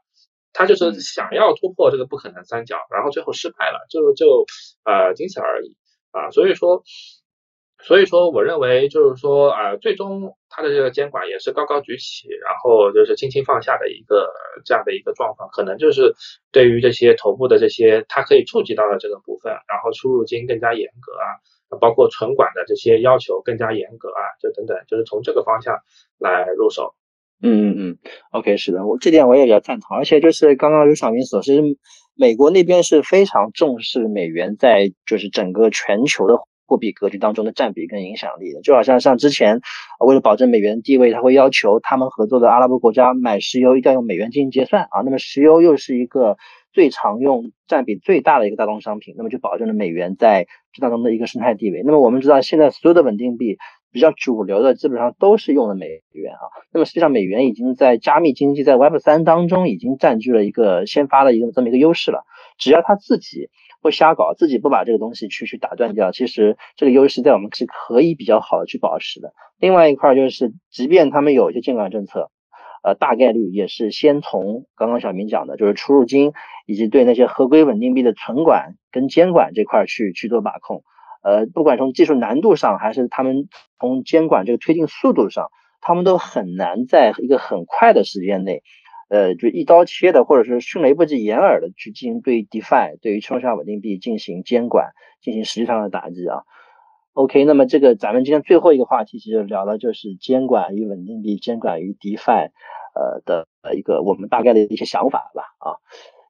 [0.52, 4.48] 他就是想要突破这个不可能三角，然后最后失败了，就就
[4.84, 5.77] 呃仅此而已
[6.10, 6.31] 啊。
[6.31, 6.81] 所以说，
[7.80, 14.32] 所以说我认为就是说啊，最终它的这个监管也是高高举起，然后就是轻轻放下的一个
[14.66, 16.14] 这样的一个状况，可能就是
[16.52, 21.26] 对于这些头部的这些它可以触及到的这个部分，然后出入金更加严格啊。
[21.82, 25.76] 包括存管的这些要求更加严格啊，就等等，就是从这个方向
[26.18, 26.95] 来入手。
[27.44, 27.98] 嗯嗯嗯
[28.32, 29.98] ，OK，是的，我这点我也比较赞同。
[29.98, 31.54] 而且就是刚刚刘小明所说，
[32.16, 36.36] 美国那边是非常重视美元在就是整个全球的
[36.68, 38.61] 货币格局当中的占比跟影响力的。
[38.61, 39.61] 就好像像之前
[40.06, 45.02] 为了保证美元地位，他会要求他们合作的阿拉伯国家买石油一定要用美元进行结算啊。
[45.03, 46.38] 那么石油又是一个。
[46.73, 51.81] 最常用、占比最大的一个大宗商品，那么就保证了美元在这当中的一个生态地位。
[51.84, 53.57] 那么我们知道，现在所有的稳定币
[53.91, 56.45] 比较主流的，基本上都是用的美元啊。
[56.72, 62.26] 那么实际上，美元已经在加密经济、在 Web 三当中已经占据了一个先发的一个这么一个优势了。
[62.60, 63.49] 只要他自己
[63.82, 69.34] 不瞎搞，自己不把这个东西去去打断掉，其实这个优势在我们是可以比较好的去保持的。
[69.60, 72.32] 另外一块就是，即便他们有一些监管政策。
[72.84, 76.32] 呃，大概率也是先从刚刚小明讲的，就是出入金
[76.66, 80.84] 以及对那些合规稳定币的存管跟监管这块去去做把控。
[81.22, 83.49] 呃，不管从技术难度上，还是他们
[83.80, 85.48] 从监管这个推进速度上，
[85.82, 88.62] 他们都很难在一个很快的时间内，
[89.10, 96.42] 呃，就一刀切的，或者是迅雷不及掩耳的去进行对 DeFi 对于去中心化稳定币进行监管，进行实际上的打击啊。
[97.14, 102.50] OK，那么这个咱们今天最后一个话题其实聊的就是监管与稳定币、监管与 DeFi，
[102.94, 105.80] 呃的一个我们大概的一些想法吧啊。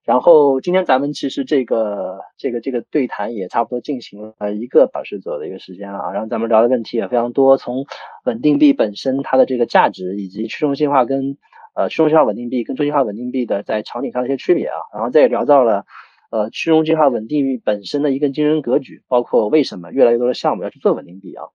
[0.06, 6.12] 然后今天咱们其实这个这个这个对谈也差不多进行了一个小时左右的一个时间了啊。
[6.14, 7.86] 然后咱们聊的问题也非常多，从
[8.24, 11.38] 稳定币本身它的这个价值，以及去中心化跟
[11.78, 14.76] 呃去中心化稳定币跟中心化稳定币的在场景上的一些区别啊。
[14.94, 15.86] 然后再聊到了。
[16.30, 21.46] 呃，去中心化稳定币本身的一个竞争格局，包括为什么越来越多的项目要去做稳定币啊，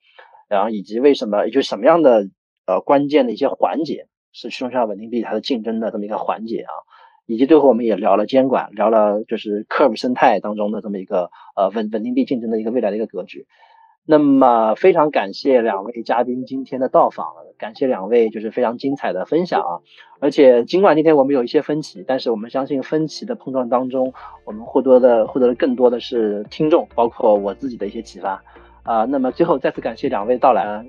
[0.48, 2.30] 然后以及为什么，也就是什么样的
[2.64, 6.72] 呃关键的一些环节是去中心化稳定币它的竞争的这么一个环节啊，
[7.26, 13.46] 以及最后我们也聊了监管，聊了就是 Curve 生态当中的这么一个呃稳稳定币竞争的一个未来的一个格局。
[14.04, 17.26] 那么非常感谢两位嘉宾今天的到访，
[17.56, 19.78] 感谢两位就是非常精彩的分享啊！
[20.20, 24.12] 而且尽管今天我们有一些分歧，但是我们相信分歧的碰撞当中，
[24.44, 28.42] 我们获得的获得的更多的是听众，包括我自己的一些启发
[28.82, 29.04] 啊！
[29.04, 30.84] 那么最后再次感谢两位到来，